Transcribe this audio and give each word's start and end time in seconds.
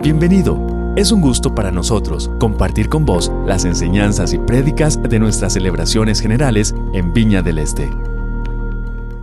Bienvenido. 0.00 0.94
Es 0.96 1.10
un 1.10 1.20
gusto 1.20 1.56
para 1.56 1.72
nosotros 1.72 2.30
compartir 2.38 2.88
con 2.88 3.04
vos 3.04 3.32
las 3.44 3.64
enseñanzas 3.64 4.32
y 4.32 4.38
prédicas 4.38 5.02
de 5.02 5.18
nuestras 5.18 5.54
celebraciones 5.54 6.20
generales 6.20 6.72
en 6.94 7.12
Viña 7.12 7.42
del 7.42 7.58
Este. 7.58 7.90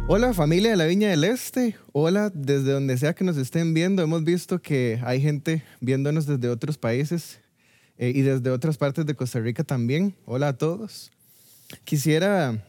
Hola 0.09 0.33
familia 0.33 0.71
de 0.71 0.75
la 0.75 0.85
Viña 0.85 1.07
del 1.07 1.23
Este, 1.23 1.77
hola 1.93 2.29
desde 2.29 2.73
donde 2.73 2.97
sea 2.97 3.15
que 3.15 3.23
nos 3.23 3.37
estén 3.37 3.73
viendo. 3.73 4.03
Hemos 4.03 4.25
visto 4.25 4.61
que 4.61 4.99
hay 5.05 5.21
gente 5.21 5.63
viéndonos 5.79 6.25
desde 6.25 6.49
otros 6.49 6.77
países 6.77 7.39
eh, 7.97 8.11
y 8.13 8.21
desde 8.23 8.49
otras 8.49 8.77
partes 8.77 9.05
de 9.05 9.15
Costa 9.15 9.39
Rica 9.39 9.63
también. 9.63 10.13
Hola 10.25 10.49
a 10.49 10.57
todos. 10.57 11.09
Quisiera 11.85 12.61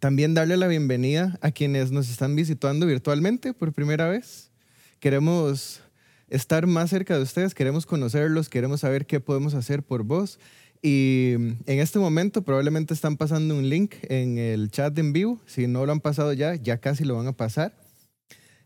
también 0.00 0.34
darle 0.34 0.56
la 0.56 0.66
bienvenida 0.66 1.38
a 1.40 1.52
quienes 1.52 1.92
nos 1.92 2.10
están 2.10 2.34
visitando 2.34 2.84
virtualmente 2.84 3.54
por 3.54 3.72
primera 3.72 4.08
vez. 4.08 4.50
Queremos 4.98 5.81
estar 6.32 6.66
más 6.66 6.88
cerca 6.88 7.14
de 7.16 7.22
ustedes, 7.22 7.54
queremos 7.54 7.84
conocerlos, 7.84 8.48
queremos 8.48 8.80
saber 8.80 9.06
qué 9.06 9.20
podemos 9.20 9.52
hacer 9.54 9.82
por 9.82 10.02
vos. 10.02 10.38
Y 10.80 11.34
en 11.34 11.78
este 11.78 11.98
momento 11.98 12.42
probablemente 12.42 12.94
están 12.94 13.16
pasando 13.16 13.54
un 13.54 13.68
link 13.68 13.94
en 14.08 14.38
el 14.38 14.70
chat 14.70 14.98
en 14.98 15.12
vivo. 15.12 15.38
Si 15.46 15.66
no 15.66 15.84
lo 15.86 15.92
han 15.92 16.00
pasado 16.00 16.32
ya, 16.32 16.56
ya 16.56 16.78
casi 16.78 17.04
lo 17.04 17.16
van 17.16 17.28
a 17.28 17.36
pasar. 17.36 17.74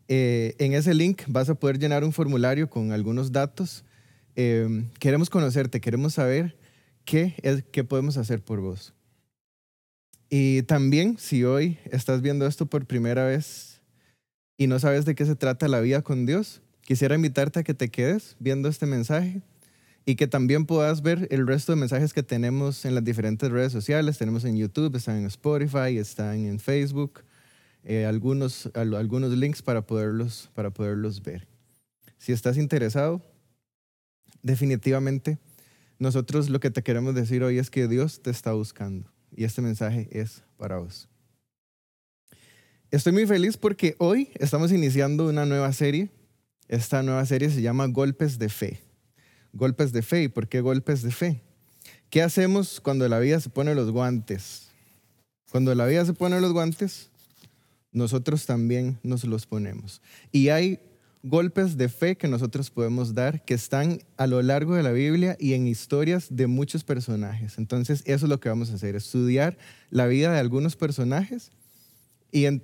Eh, 0.08 0.54
en 0.58 0.74
ese 0.74 0.94
link 0.94 1.22
vas 1.26 1.50
a 1.50 1.56
poder 1.56 1.78
llenar 1.78 2.04
un 2.04 2.12
formulario 2.12 2.70
con 2.70 2.92
algunos 2.92 3.32
datos. 3.32 3.84
Eh, 4.36 4.86
queremos 5.00 5.28
conocerte, 5.28 5.80
queremos 5.80 6.14
saber 6.14 6.56
qué, 7.04 7.34
es, 7.42 7.64
qué 7.72 7.82
podemos 7.82 8.16
hacer 8.16 8.42
por 8.42 8.60
vos. 8.60 8.94
Y 10.30 10.62
también, 10.62 11.18
si 11.18 11.44
hoy 11.44 11.78
estás 11.90 12.22
viendo 12.22 12.46
esto 12.46 12.66
por 12.66 12.86
primera 12.86 13.26
vez 13.26 13.80
y 14.56 14.68
no 14.68 14.78
sabes 14.78 15.04
de 15.04 15.14
qué 15.14 15.26
se 15.26 15.36
trata 15.36 15.68
la 15.68 15.80
vida 15.80 16.02
con 16.02 16.26
Dios, 16.26 16.62
Quisiera 16.86 17.16
invitarte 17.16 17.58
a 17.58 17.64
que 17.64 17.74
te 17.74 17.90
quedes 17.90 18.36
viendo 18.38 18.68
este 18.68 18.86
mensaje 18.86 19.42
y 20.04 20.14
que 20.14 20.28
también 20.28 20.66
puedas 20.66 21.02
ver 21.02 21.26
el 21.32 21.44
resto 21.44 21.72
de 21.72 21.80
mensajes 21.80 22.12
que 22.12 22.22
tenemos 22.22 22.84
en 22.84 22.94
las 22.94 23.02
diferentes 23.02 23.50
redes 23.50 23.72
sociales. 23.72 24.18
Tenemos 24.18 24.44
en 24.44 24.56
YouTube, 24.56 24.94
están 24.94 25.16
en 25.16 25.26
Spotify, 25.26 25.98
están 25.98 26.46
en 26.46 26.60
Facebook, 26.60 27.24
eh, 27.82 28.06
algunos, 28.06 28.70
algunos 28.74 29.32
links 29.32 29.62
para 29.62 29.84
poderlos, 29.84 30.48
para 30.54 30.70
poderlos 30.70 31.20
ver. 31.24 31.48
Si 32.18 32.30
estás 32.30 32.56
interesado, 32.56 33.20
definitivamente 34.42 35.38
nosotros 35.98 36.48
lo 36.50 36.60
que 36.60 36.70
te 36.70 36.84
queremos 36.84 37.16
decir 37.16 37.42
hoy 37.42 37.58
es 37.58 37.68
que 37.68 37.88
Dios 37.88 38.22
te 38.22 38.30
está 38.30 38.52
buscando 38.52 39.10
y 39.34 39.42
este 39.42 39.60
mensaje 39.60 40.08
es 40.12 40.44
para 40.56 40.78
vos. 40.78 41.08
Estoy 42.92 43.12
muy 43.12 43.26
feliz 43.26 43.56
porque 43.56 43.96
hoy 43.98 44.30
estamos 44.36 44.70
iniciando 44.70 45.28
una 45.28 45.46
nueva 45.46 45.72
serie 45.72 46.10
esta 46.68 47.02
nueva 47.02 47.24
serie 47.26 47.50
se 47.50 47.62
llama 47.62 47.86
Golpes 47.86 48.38
de 48.38 48.48
Fe. 48.48 48.80
Golpes 49.52 49.92
de 49.92 50.02
Fe. 50.02 50.24
¿Y 50.24 50.28
por 50.28 50.48
qué 50.48 50.60
golpes 50.60 51.02
de 51.02 51.10
fe? 51.10 51.42
¿Qué 52.10 52.22
hacemos 52.22 52.80
cuando 52.80 53.08
la 53.08 53.18
vida 53.18 53.40
se 53.40 53.50
pone 53.50 53.74
los 53.74 53.90
guantes? 53.90 54.68
Cuando 55.50 55.74
la 55.74 55.86
vida 55.86 56.04
se 56.04 56.12
pone 56.12 56.40
los 56.40 56.52
guantes, 56.52 57.10
nosotros 57.92 58.46
también 58.46 58.98
nos 59.02 59.24
los 59.24 59.46
ponemos. 59.46 60.02
Y 60.32 60.48
hay 60.48 60.80
golpes 61.22 61.76
de 61.76 61.88
fe 61.88 62.16
que 62.16 62.28
nosotros 62.28 62.70
podemos 62.70 63.14
dar 63.14 63.44
que 63.44 63.54
están 63.54 64.00
a 64.16 64.26
lo 64.26 64.42
largo 64.42 64.74
de 64.74 64.82
la 64.82 64.92
Biblia 64.92 65.36
y 65.40 65.54
en 65.54 65.66
historias 65.66 66.28
de 66.30 66.46
muchos 66.46 66.84
personajes. 66.84 67.58
Entonces, 67.58 68.02
eso 68.06 68.26
es 68.26 68.30
lo 68.30 68.38
que 68.38 68.48
vamos 68.48 68.70
a 68.70 68.74
hacer, 68.74 68.94
estudiar 68.94 69.58
la 69.90 70.06
vida 70.06 70.32
de 70.32 70.38
algunos 70.38 70.76
personajes 70.76 71.50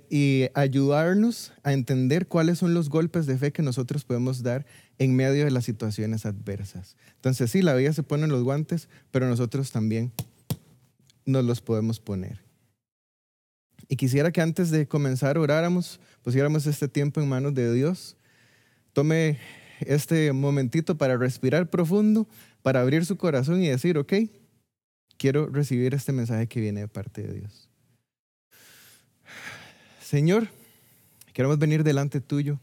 y, 0.09 0.49
ayudarnos 0.53 1.51
a 1.63 1.73
entender 1.73 2.27
cuáles 2.27 2.59
son 2.59 2.73
los 2.73 2.89
golpes 2.89 3.25
de 3.25 3.37
fe 3.37 3.51
que 3.51 3.63
nosotros 3.63 4.03
podemos 4.03 4.43
dar 4.43 4.65
en 4.99 5.15
medio 5.15 5.45
de 5.45 5.51
las 5.51 5.65
situaciones 5.65 6.25
adversas. 6.25 6.95
Entonces, 7.15 7.49
sí, 7.49 7.61
la 7.61 7.73
vida 7.73 7.91
se 7.93 8.03
pone 8.03 8.25
en 8.25 8.29
los 8.29 8.43
guantes, 8.43 8.87
pero 9.09 9.27
nosotros 9.27 9.71
también 9.71 10.11
nos 11.25 11.43
los 11.43 11.61
podemos 11.61 11.99
poner. 11.99 12.41
Y 13.87 13.95
quisiera 13.95 14.31
que 14.31 14.41
antes 14.41 14.69
de 14.69 14.87
comenzar 14.87 15.37
oráramos, 15.37 15.99
pusiéramos 16.21 16.67
este 16.67 16.87
tiempo 16.87 17.19
en 17.19 17.27
manos 17.27 17.53
de 17.53 17.73
Dios. 17.73 18.15
Tome 18.93 19.39
este 19.79 20.31
momentito 20.33 20.97
para 20.97 21.17
respirar 21.17 21.69
profundo, 21.69 22.27
para 22.61 22.81
abrir 22.81 23.05
su 23.05 23.17
corazón 23.17 23.61
y 23.61 23.69
decir, 23.69 23.97
ok, 23.97 24.13
quiero 25.17 25.47
recibir 25.47 25.93
este 25.93 26.11
mensaje 26.11 26.47
que 26.47 26.61
viene 26.61 26.81
de 26.81 26.87
parte 26.87 27.23
de 27.23 27.33
Dios. 27.33 27.72
Señor, 30.13 30.47
queremos 31.33 31.57
venir 31.57 31.83
delante 31.83 32.21
tuyo, 32.21 32.59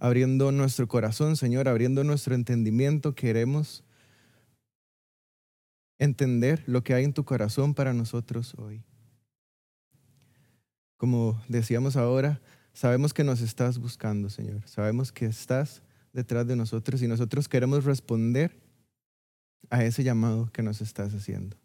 abriendo 0.00 0.50
nuestro 0.50 0.88
corazón, 0.88 1.36
Señor, 1.36 1.68
abriendo 1.68 2.02
nuestro 2.02 2.34
entendimiento. 2.34 3.14
Queremos 3.14 3.84
entender 5.96 6.64
lo 6.66 6.82
que 6.82 6.92
hay 6.92 7.04
en 7.04 7.12
tu 7.12 7.24
corazón 7.24 7.72
para 7.72 7.92
nosotros 7.92 8.56
hoy. 8.58 8.82
Como 10.96 11.40
decíamos 11.46 11.94
ahora, 11.96 12.40
sabemos 12.72 13.14
que 13.14 13.22
nos 13.22 13.40
estás 13.40 13.78
buscando, 13.78 14.28
Señor. 14.28 14.66
Sabemos 14.66 15.12
que 15.12 15.26
estás 15.26 15.82
detrás 16.12 16.48
de 16.48 16.56
nosotros 16.56 17.00
y 17.00 17.06
nosotros 17.06 17.48
queremos 17.48 17.84
responder 17.84 18.60
a 19.70 19.84
ese 19.84 20.02
llamado 20.02 20.50
que 20.52 20.64
nos 20.64 20.80
estás 20.80 21.14
haciendo. 21.14 21.56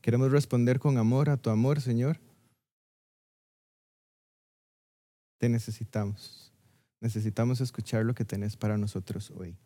Queremos 0.00 0.32
responder 0.32 0.80
con 0.80 0.98
amor 0.98 1.30
a 1.30 1.36
tu 1.36 1.50
amor, 1.50 1.80
Señor. 1.80 2.18
Te 5.40 5.48
necesitamos. 5.48 6.52
Necesitamos 7.00 7.62
escuchar 7.62 8.04
lo 8.04 8.14
que 8.14 8.26
tenés 8.26 8.58
para 8.58 8.76
nosotros 8.76 9.32
hoy. 9.34 9.56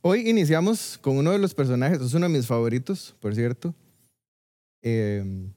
Hoy 0.00 0.26
iniciamos 0.26 0.96
con 0.96 1.18
uno 1.18 1.32
de 1.32 1.38
los 1.38 1.52
personajes, 1.52 2.00
es 2.00 2.14
uno 2.14 2.26
de 2.26 2.32
mis 2.32 2.46
favoritos, 2.46 3.14
por 3.20 3.34
cierto. 3.34 3.74
Em, 4.80 5.52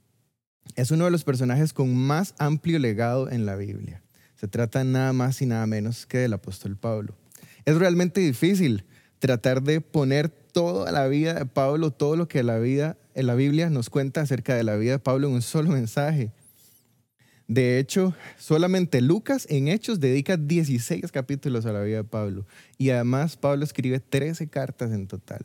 es 0.75 0.91
uno 0.91 1.05
de 1.05 1.11
los 1.11 1.23
personajes 1.23 1.71
con 1.71 1.95
más 1.95 2.35
amplio 2.39 2.77
legado 2.77 3.31
en 3.31 3.45
la 3.45 3.55
Biblia. 3.55 4.03
Se 4.35 4.49
trata 4.49 4.83
nada 4.83 5.13
más 5.13 5.41
y 5.41 5.45
nada 5.45 5.65
menos 5.65 6.05
que 6.05 6.17
del 6.17 6.33
apóstol 6.33 6.75
Pablo. 6.75 7.15
Es 7.63 7.77
realmente 7.77 8.19
difícil 8.19 8.83
tratar 9.19 9.63
de 9.63 9.79
poner 9.79 10.27
toda 10.27 10.91
la 10.91 11.07
vida 11.07 11.35
de 11.35 11.45
Pablo, 11.45 11.91
todo 11.91 12.17
lo 12.17 12.27
que 12.27 12.43
la 12.43 12.59
vida 12.59 12.97
en 13.13 13.27
la 13.27 13.35
Biblia 13.35 13.69
nos 13.69 13.89
cuenta 13.89 14.19
acerca 14.19 14.55
de 14.55 14.65
la 14.65 14.75
vida 14.75 14.93
de 14.93 14.99
Pablo 14.99 15.29
en 15.29 15.35
un 15.35 15.41
solo 15.41 15.71
mensaje. 15.71 16.33
De 17.49 17.79
hecho, 17.79 18.13
solamente 18.37 19.01
Lucas 19.01 19.47
en 19.49 19.69
Hechos 19.69 19.99
dedica 19.99 20.37
16 20.37 21.11
capítulos 21.11 21.65
a 21.65 21.73
la 21.73 21.81
vida 21.81 21.97
de 21.97 22.03
Pablo. 22.03 22.45
Y 22.77 22.91
además 22.91 23.37
Pablo 23.37 23.63
escribe 23.63 23.99
13 23.99 24.49
cartas 24.49 24.91
en 24.91 25.07
total. 25.07 25.43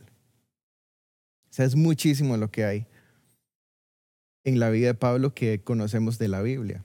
O 1.48 1.54
sea, 1.54 1.64
es 1.64 1.74
muchísimo 1.76 2.36
lo 2.36 2.50
que 2.50 2.66
hay 2.66 2.86
en 4.44 4.60
la 4.60 4.68
vida 4.68 4.88
de 4.88 4.94
Pablo 4.94 5.32
que 5.32 5.62
conocemos 5.62 6.18
de 6.18 6.28
la 6.28 6.42
Biblia. 6.42 6.84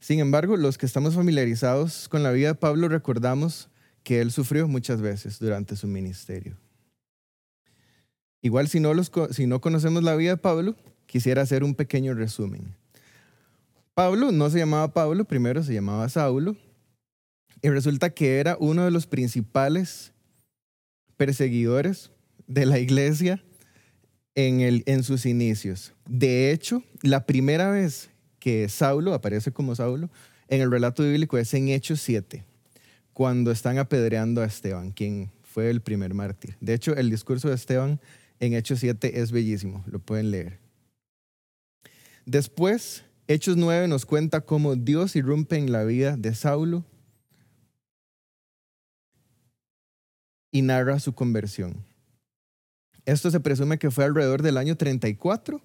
Sin 0.00 0.18
embargo, 0.18 0.56
los 0.56 0.78
que 0.78 0.86
estamos 0.86 1.14
familiarizados 1.14 2.08
con 2.08 2.24
la 2.24 2.32
vida 2.32 2.48
de 2.48 2.54
Pablo 2.56 2.88
recordamos 2.88 3.68
que 4.02 4.20
él 4.20 4.32
sufrió 4.32 4.66
muchas 4.66 5.00
veces 5.00 5.38
durante 5.38 5.76
su 5.76 5.86
ministerio. 5.86 6.56
Igual 8.42 8.66
si 8.66 8.80
no, 8.80 8.92
si 9.30 9.46
no 9.46 9.60
conocemos 9.60 10.02
la 10.02 10.16
vida 10.16 10.30
de 10.30 10.36
Pablo, 10.38 10.74
quisiera 11.06 11.42
hacer 11.42 11.62
un 11.62 11.76
pequeño 11.76 12.14
resumen. 12.14 12.74
Pablo 13.96 14.30
no 14.30 14.50
se 14.50 14.58
llamaba 14.58 14.92
Pablo, 14.92 15.24
primero 15.24 15.62
se 15.62 15.72
llamaba 15.72 16.06
Saulo, 16.10 16.54
y 17.62 17.70
resulta 17.70 18.10
que 18.10 18.40
era 18.40 18.58
uno 18.60 18.84
de 18.84 18.90
los 18.90 19.06
principales 19.06 20.12
perseguidores 21.16 22.10
de 22.46 22.66
la 22.66 22.78
iglesia 22.78 23.42
en, 24.34 25.02
sus 25.02 25.24
inicios. 25.24 25.94
De 26.06 26.50
hecho, 26.52 26.82
la 27.00 27.24
primera 27.24 27.70
vez 27.70 28.10
que 28.38 28.68
Saulo 28.68 29.14
aparece 29.14 29.50
como 29.50 29.74
Saulo 29.74 30.10
en 30.48 30.60
el 30.60 30.70
relato 30.70 31.02
bíblico 31.02 31.38
es 31.38 31.54
en 31.54 31.68
Hechos 31.68 32.02
7, 32.02 32.44
cuando 33.14 33.50
están 33.50 33.78
apedreando 33.78 34.42
a 34.42 34.44
Esteban, 34.44 34.90
quien 34.90 35.32
fue 35.42 35.70
el 35.70 35.80
primer 35.80 36.12
mártir. 36.12 36.54
De 36.60 36.74
hecho, 36.74 36.94
el 36.94 37.08
discurso 37.08 37.48
de 37.48 37.54
Esteban 37.54 37.98
en 38.40 38.52
Hechos 38.52 38.80
7 38.80 39.22
es 39.22 39.32
bellísimo, 39.32 39.82
lo 39.86 40.00
pueden 40.00 40.30
leer. 40.30 40.58
Después 42.26 43.02
Hechos 43.28 43.56
9 43.56 43.88
nos 43.88 44.06
cuenta 44.06 44.40
cómo 44.42 44.76
Dios 44.76 45.16
irrumpe 45.16 45.56
en 45.56 45.72
la 45.72 45.82
vida 45.82 46.16
de 46.16 46.32
Saulo 46.32 46.84
y 50.52 50.62
narra 50.62 51.00
su 51.00 51.12
conversión. 51.12 51.84
Esto 53.04 53.32
se 53.32 53.40
presume 53.40 53.78
que 53.78 53.90
fue 53.90 54.04
alrededor 54.04 54.42
del 54.42 54.56
año 54.56 54.76
34, 54.76 55.60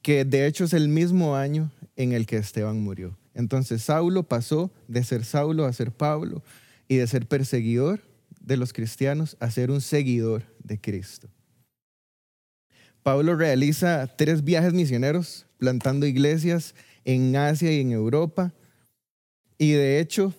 que 0.00 0.24
de 0.24 0.46
hecho 0.46 0.64
es 0.64 0.72
el 0.72 0.88
mismo 0.88 1.36
año 1.36 1.70
en 1.96 2.12
el 2.12 2.24
que 2.24 2.38
Esteban 2.38 2.80
murió. 2.80 3.14
Entonces 3.34 3.82
Saulo 3.82 4.22
pasó 4.22 4.70
de 4.88 5.04
ser 5.04 5.26
Saulo 5.26 5.66
a 5.66 5.72
ser 5.74 5.92
Pablo 5.92 6.42
y 6.88 6.96
de 6.96 7.06
ser 7.06 7.26
perseguidor 7.26 8.00
de 8.40 8.56
los 8.56 8.72
cristianos 8.72 9.36
a 9.38 9.50
ser 9.50 9.70
un 9.70 9.82
seguidor 9.82 10.44
de 10.64 10.80
Cristo. 10.80 11.28
Pablo 13.02 13.36
realiza 13.36 14.06
tres 14.16 14.44
viajes 14.44 14.72
misioneros 14.72 15.46
plantando 15.60 16.06
iglesias 16.06 16.74
en 17.04 17.36
Asia 17.36 17.72
y 17.72 17.80
en 17.80 17.92
Europa. 17.92 18.52
y 19.58 19.72
de 19.72 20.00
hecho 20.00 20.34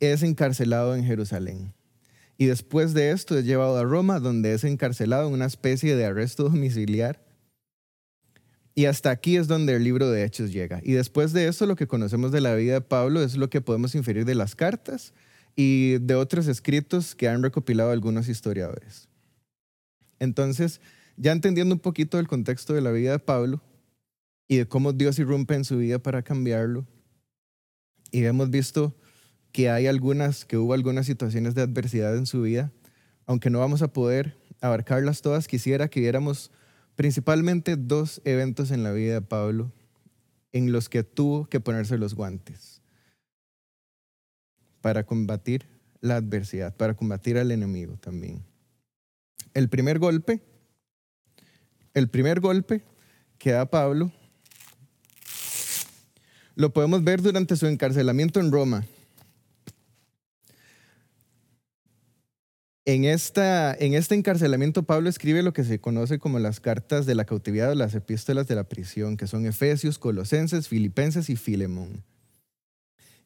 es 0.00 0.22
encarcelado 0.22 0.96
en 0.96 1.04
Jerusalén. 1.04 1.74
Y 2.36 2.46
después 2.46 2.94
de 2.94 3.10
esto 3.10 3.38
es 3.38 3.44
llevado 3.44 3.76
a 3.76 3.84
Roma, 3.84 4.18
donde 4.18 4.54
es 4.54 4.64
encarcelado 4.64 5.28
en 5.28 5.34
una 5.34 5.46
especie 5.46 5.94
de 5.94 6.06
arresto 6.06 6.44
domiciliar. 6.44 7.22
Y 8.74 8.86
hasta 8.86 9.10
aquí 9.10 9.36
es 9.36 9.46
donde 9.46 9.76
el 9.76 9.84
libro 9.84 10.10
de 10.10 10.24
Hechos 10.24 10.52
llega. 10.52 10.80
Y 10.82 10.92
después 10.92 11.32
de 11.32 11.46
eso, 11.46 11.66
lo 11.66 11.76
que 11.76 11.86
conocemos 11.86 12.32
de 12.32 12.40
la 12.40 12.54
vida 12.54 12.74
de 12.74 12.80
Pablo 12.80 13.22
es 13.22 13.36
lo 13.36 13.48
que 13.48 13.60
podemos 13.60 13.94
inferir 13.94 14.24
de 14.24 14.34
las 14.34 14.56
cartas 14.56 15.12
y 15.54 15.98
de 15.98 16.16
otros 16.16 16.48
escritos 16.48 17.14
que 17.14 17.28
han 17.28 17.42
recopilado 17.42 17.92
algunos 17.92 18.28
historiadores. 18.28 19.08
Entonces, 20.18 20.80
ya 21.16 21.30
entendiendo 21.30 21.74
un 21.74 21.80
poquito 21.80 22.16
del 22.16 22.26
contexto 22.26 22.72
de 22.74 22.80
la 22.80 22.90
vida 22.90 23.12
de 23.12 23.20
Pablo 23.20 23.62
y 24.48 24.56
de 24.58 24.68
cómo 24.68 24.92
Dios 24.92 25.18
irrumpe 25.18 25.54
en 25.54 25.64
su 25.64 25.78
vida 25.78 25.98
para 25.98 26.22
cambiarlo, 26.22 26.86
y 28.10 28.24
hemos 28.24 28.50
visto 28.50 28.94
que 29.50 29.70
hay 29.70 29.86
algunas, 29.86 30.44
que 30.44 30.56
hubo 30.56 30.72
algunas 30.72 31.06
situaciones 31.06 31.54
de 31.54 31.62
adversidad 31.62 32.16
en 32.16 32.26
su 32.26 32.42
vida, 32.42 32.72
aunque 33.26 33.50
no 33.50 33.58
vamos 33.58 33.82
a 33.82 33.92
poder 33.92 34.36
abarcarlas 34.60 35.22
todas, 35.22 35.48
quisiera 35.48 35.88
que 35.88 36.00
viéramos 36.00 36.50
principalmente 36.94 37.76
dos 37.76 38.20
eventos 38.24 38.70
en 38.70 38.82
la 38.82 38.92
vida 38.92 39.14
de 39.14 39.22
Pablo 39.22 39.72
en 40.52 40.70
los 40.70 40.88
que 40.88 41.02
tuvo 41.02 41.46
que 41.46 41.58
ponerse 41.60 41.98
los 41.98 42.14
guantes 42.14 42.82
para 44.80 45.04
combatir 45.04 45.66
la 46.00 46.16
adversidad, 46.16 46.76
para 46.76 46.94
combatir 46.94 47.38
al 47.38 47.50
enemigo 47.50 47.96
también. 47.96 48.44
El 49.54 49.68
primer 49.68 49.98
golpe, 49.98 50.40
el 51.94 52.08
primer 52.08 52.40
golpe 52.40 52.84
que 53.38 53.52
da 53.52 53.66
Pablo, 53.66 54.12
lo 56.56 56.72
podemos 56.72 57.02
ver 57.04 57.22
durante 57.22 57.56
su 57.56 57.66
encarcelamiento 57.66 58.40
en 58.40 58.52
Roma. 58.52 58.84
En, 62.86 63.06
esta, 63.06 63.74
en 63.74 63.94
este 63.94 64.14
encarcelamiento 64.14 64.82
Pablo 64.82 65.08
escribe 65.08 65.42
lo 65.42 65.54
que 65.54 65.64
se 65.64 65.80
conoce 65.80 66.18
como 66.18 66.38
las 66.38 66.60
cartas 66.60 67.06
de 67.06 67.14
la 67.14 67.24
cautividad 67.24 67.70
o 67.70 67.74
las 67.74 67.94
epístolas 67.94 68.46
de 68.46 68.56
la 68.56 68.64
prisión, 68.64 69.16
que 69.16 69.26
son 69.26 69.46
Efesios, 69.46 69.98
Colosenses, 69.98 70.68
Filipenses 70.68 71.30
y 71.30 71.36
Filemón. 71.36 72.04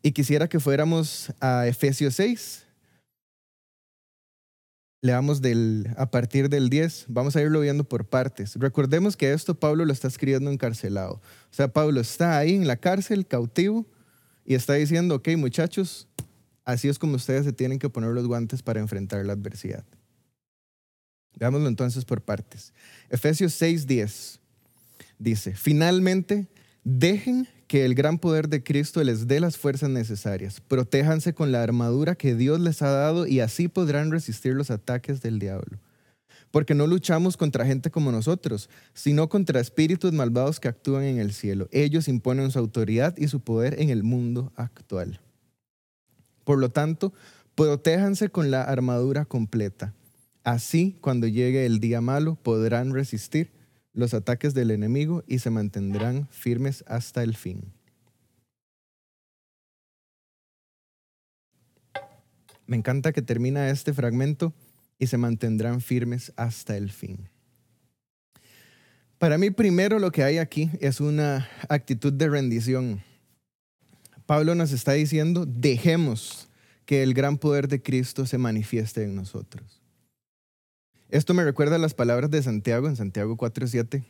Y 0.01 0.13
quisiera 0.13 0.49
que 0.49 0.61
fuéramos 0.61 1.33
a 1.41 1.67
Efesios 1.67 2.15
6. 2.15 2.68
Leamos 5.01 5.41
del, 5.41 5.89
a 5.97 6.11
partir 6.11 6.49
del 6.49 6.71
10, 6.71 7.07
vamos 7.09 7.37
a 7.37 7.43
irlo 7.43 7.61
viendo 7.61 7.85
por 7.85 8.05
partes. 8.05 8.57
Recordemos 8.57 9.17
que 9.17 9.33
esto 9.33 9.55
Pablo 9.55 9.85
lo 9.85 9.93
está 9.93 10.09
escribiendo 10.09 10.51
encarcelado. 10.51 11.15
O 11.15 11.55
sea, 11.55 11.69
Pablo 11.69 12.01
está 12.01 12.37
ahí 12.37 12.55
en 12.55 12.67
la 12.67 12.77
cárcel, 12.77 13.27
cautivo, 13.27 13.87
y 14.45 14.55
está 14.55 14.75
diciendo, 14.75 15.15
ok 15.15 15.29
muchachos, 15.37 16.09
Así 16.69 16.87
es 16.87 16.99
como 16.99 17.15
ustedes 17.15 17.47
se 17.47 17.55
tienen 17.55 17.79
que 17.79 17.89
poner 17.89 18.11
los 18.11 18.27
guantes 18.27 18.63
para 18.63 18.79
enfrentar 18.79 19.25
la 19.25 19.33
adversidad. 19.33 19.87
Veámoslo 21.39 21.67
entonces 21.67 22.05
por 22.05 22.21
partes. 22.21 22.75
Efesios 23.09 23.59
6:10 23.59 24.39
dice, 25.19 25.55
finalmente, 25.55 26.47
dejen 26.85 27.49
que 27.69 27.85
el 27.85 27.95
gran 27.95 28.19
poder 28.19 28.49
de 28.49 28.65
Cristo 28.65 29.05
les 29.05 29.29
dé 29.29 29.41
las 29.41 29.59
fuerzas 29.59 29.91
necesarias. 29.91 30.61
Protéjanse 30.67 31.35
con 31.35 31.53
la 31.53 31.63
armadura 31.63 32.15
que 32.15 32.35
Dios 32.35 32.59
les 32.61 32.81
ha 32.81 32.91
dado 32.91 33.27
y 33.27 33.41
así 33.41 33.69
podrán 33.69 34.11
resistir 34.11 34.55
los 34.55 34.71
ataques 34.71 35.21
del 35.21 35.39
diablo. 35.39 35.79
Porque 36.51 36.75
no 36.75 36.87
luchamos 36.87 37.37
contra 37.37 37.67
gente 37.67 37.91
como 37.91 38.11
nosotros, 38.11 38.71
sino 38.95 39.29
contra 39.29 39.61
espíritus 39.61 40.15
malvados 40.15 40.61
que 40.61 40.69
actúan 40.69 41.03
en 41.05 41.19
el 41.19 41.35
cielo. 41.35 41.69
Ellos 41.71 42.09
imponen 42.09 42.51
su 42.51 42.59
autoridad 42.59 43.15
y 43.19 43.29
su 43.29 43.41
poder 43.41 43.79
en 43.79 43.91
el 43.91 44.03
mundo 44.03 44.51
actual. 44.57 45.21
Por 46.45 46.59
lo 46.59 46.71
tanto, 46.71 47.13
protéjanse 47.55 48.31
con 48.31 48.51
la 48.51 48.63
armadura 48.63 49.27
completa. 49.27 49.93
Así, 50.43 50.97
cuando 51.03 51.27
llegue 51.27 51.67
el 51.67 51.81
día 51.81 52.01
malo, 52.01 52.37
podrán 52.37 52.95
resistir 52.95 53.58
los 53.99 54.15
ataques 54.15 54.55
del 54.55 54.71
enemigo 54.71 55.25
y 55.27 55.41
se 55.41 55.51
mantendrán 55.51 56.29
firmes 56.29 56.85
hasta 56.87 57.25
el 57.25 57.35
fin. 57.35 57.73
Me 62.65 62.77
encanta 62.77 63.13
que 63.13 63.23
termina 63.23 63.71
este 63.71 63.93
fragmento 63.93 64.55
y 65.01 65.09
se 65.09 65.19
mantendrán 65.19 65.81
firmes 65.81 66.33
hasta 66.37 66.77
el 66.77 66.93
fin. 66.93 67.29
Para 69.19 69.37
mí, 69.37 69.51
primero 69.51 69.99
lo 69.99 70.13
que 70.13 70.23
hay 70.23 70.39
aquí 70.39 70.71
es 70.81 71.01
una 71.01 71.49
actitud 71.69 72.13
de 72.13 72.29
rendición. 72.29 73.03
Pablo 74.27 74.55
nos 74.55 74.71
está 74.71 74.93
diciendo, 74.93 75.45
dejemos 75.45 76.49
que 76.87 77.03
el 77.03 77.15
gran 77.15 77.37
poder 77.37 77.67
de 77.67 77.83
Cristo 77.83 78.27
se 78.27 78.39
manifieste 78.39 79.03
en 79.03 79.17
nosotros. 79.17 79.78
Esto 81.11 81.33
me 81.33 81.45
recuerda 81.45 81.79
las 81.79 81.95
palabras 81.95 82.31
de 82.31 82.43
Santiago 82.43 82.87
en 82.87 82.97
Santiago 82.97 83.37
4:7, 83.37 84.05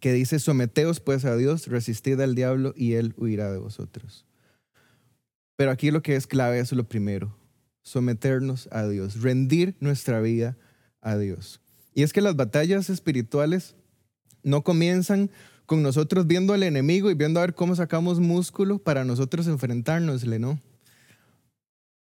que 0.00 0.12
dice, 0.12 0.38
someteos 0.38 1.00
pues 1.00 1.24
a 1.26 1.36
Dios, 1.36 1.66
resistid 1.66 2.18
al 2.20 2.34
diablo 2.34 2.72
y 2.76 2.94
él 2.94 3.14
huirá 3.18 3.52
de 3.52 3.58
vosotros. 3.58 4.24
Pero 5.56 5.70
aquí 5.70 5.90
lo 5.90 6.02
que 6.02 6.16
es 6.16 6.26
clave 6.26 6.60
es 6.60 6.72
lo 6.72 6.84
primero, 6.84 7.36
someternos 7.82 8.68
a 8.72 8.86
Dios, 8.86 9.20
rendir 9.20 9.76
nuestra 9.80 10.20
vida 10.20 10.56
a 11.02 11.18
Dios. 11.18 11.60
Y 11.94 12.04
es 12.04 12.12
que 12.12 12.22
las 12.22 12.36
batallas 12.36 12.88
espirituales 12.90 13.74
no 14.42 14.62
comienzan 14.62 15.30
con 15.66 15.82
nosotros 15.82 16.26
viendo 16.26 16.54
al 16.54 16.62
enemigo 16.62 17.10
y 17.10 17.14
viendo 17.14 17.40
a 17.40 17.42
ver 17.42 17.54
cómo 17.54 17.74
sacamos 17.74 18.20
músculo 18.20 18.78
para 18.78 19.04
nosotros 19.04 19.46
enfrentárnosle, 19.46 20.38
¿no? 20.38 20.58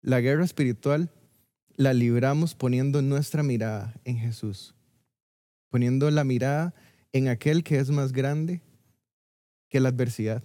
La 0.03 0.21
guerra 0.21 0.45
espiritual 0.45 1.11
la 1.77 1.93
libramos 1.93 2.55
poniendo 2.55 3.03
nuestra 3.03 3.43
mirada 3.43 3.95
en 4.05 4.19
Jesús, 4.19 4.75
poniendo 5.71 6.11
la 6.11 6.25
mirada 6.25 6.75
en 7.13 7.29
aquel 7.29 7.63
que 7.65 7.79
es 7.79 7.91
más 7.91 8.13
grande 8.13 8.61
que 9.69 9.81
la 9.81 9.89
adversidad 9.89 10.43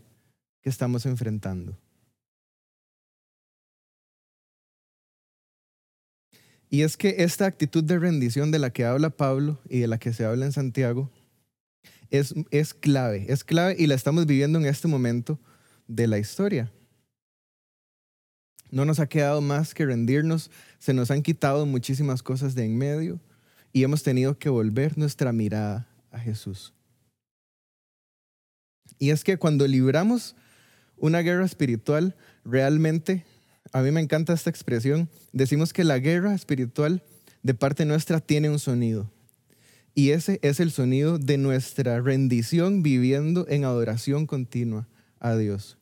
que 0.62 0.70
estamos 0.70 1.06
enfrentando. 1.06 1.78
Y 6.70 6.84
es 6.84 6.98
que 6.98 7.16
esta 7.20 7.46
actitud 7.46 7.84
de 7.84 7.98
rendición 7.98 8.52
de 8.52 8.60
la 8.60 8.70
que 8.70 8.86
habla 8.86 9.10
Pablo 9.10 9.60
y 9.70 9.80
de 9.80 9.88
la 9.88 9.98
que 9.98 10.14
se 10.14 10.26
habla 10.26 10.46
en 10.46 10.52
Santiago 10.52 11.10
es, 12.12 12.36
es 12.52 12.74
clave, 12.74 13.26
es 13.30 13.44
clave 13.44 13.76
y 13.78 13.88
la 13.88 13.95
estamos 13.95 14.28
viviendo 14.28 14.59
en 14.59 14.66
este 14.66 14.88
momento 14.88 15.40
de 15.88 16.07
la 16.07 16.19
historia. 16.19 16.71
No 18.71 18.85
nos 18.85 18.99
ha 18.99 19.07
quedado 19.07 19.42
más 19.42 19.73
que 19.73 19.85
rendirnos, 19.85 20.52
se 20.78 20.94
nos 20.94 21.11
han 21.11 21.23
quitado 21.23 21.66
muchísimas 21.66 22.21
cosas 22.21 22.56
de 22.56 22.66
en 22.66 22.78
medio 22.78 23.19
y 23.73 23.83
hemos 23.83 24.04
tenido 24.04 24.38
que 24.38 24.49
volver 24.49 24.97
nuestra 24.97 25.31
mirada 25.31 25.88
a 26.11 26.19
Jesús. 26.19 26.73
Y 28.97 29.11
es 29.11 29.23
que 29.23 29.38
cuando 29.38 29.68
libramos 29.68 30.35
una 30.97 31.21
guerra 31.21 31.45
espiritual, 31.45 32.16
realmente, 32.44 33.26
a 33.71 33.81
mí 33.81 33.92
me 33.92 34.02
encanta 34.02 34.33
esta 34.33 34.49
expresión, 34.49 35.09
decimos 35.31 35.73
que 35.73 35.83
la 35.83 35.99
guerra 35.99 36.33
espiritual 36.33 37.04
de 37.42 37.54
parte 37.54 37.85
nuestra 37.85 38.19
tiene 38.19 38.49
un 38.49 38.59
sonido. 38.59 39.09
Y 39.95 40.11
ese 40.11 40.40
es 40.44 40.59
el 40.59 40.71
sonido 40.71 41.18
de 41.18 41.38
nuestra 41.38 41.99
rendición 42.02 42.83
viviendo 42.83 43.45
en 43.49 43.64
adoración 43.64 44.28
continua 44.28 44.88
a 45.19 45.35
Dios. 45.35 45.79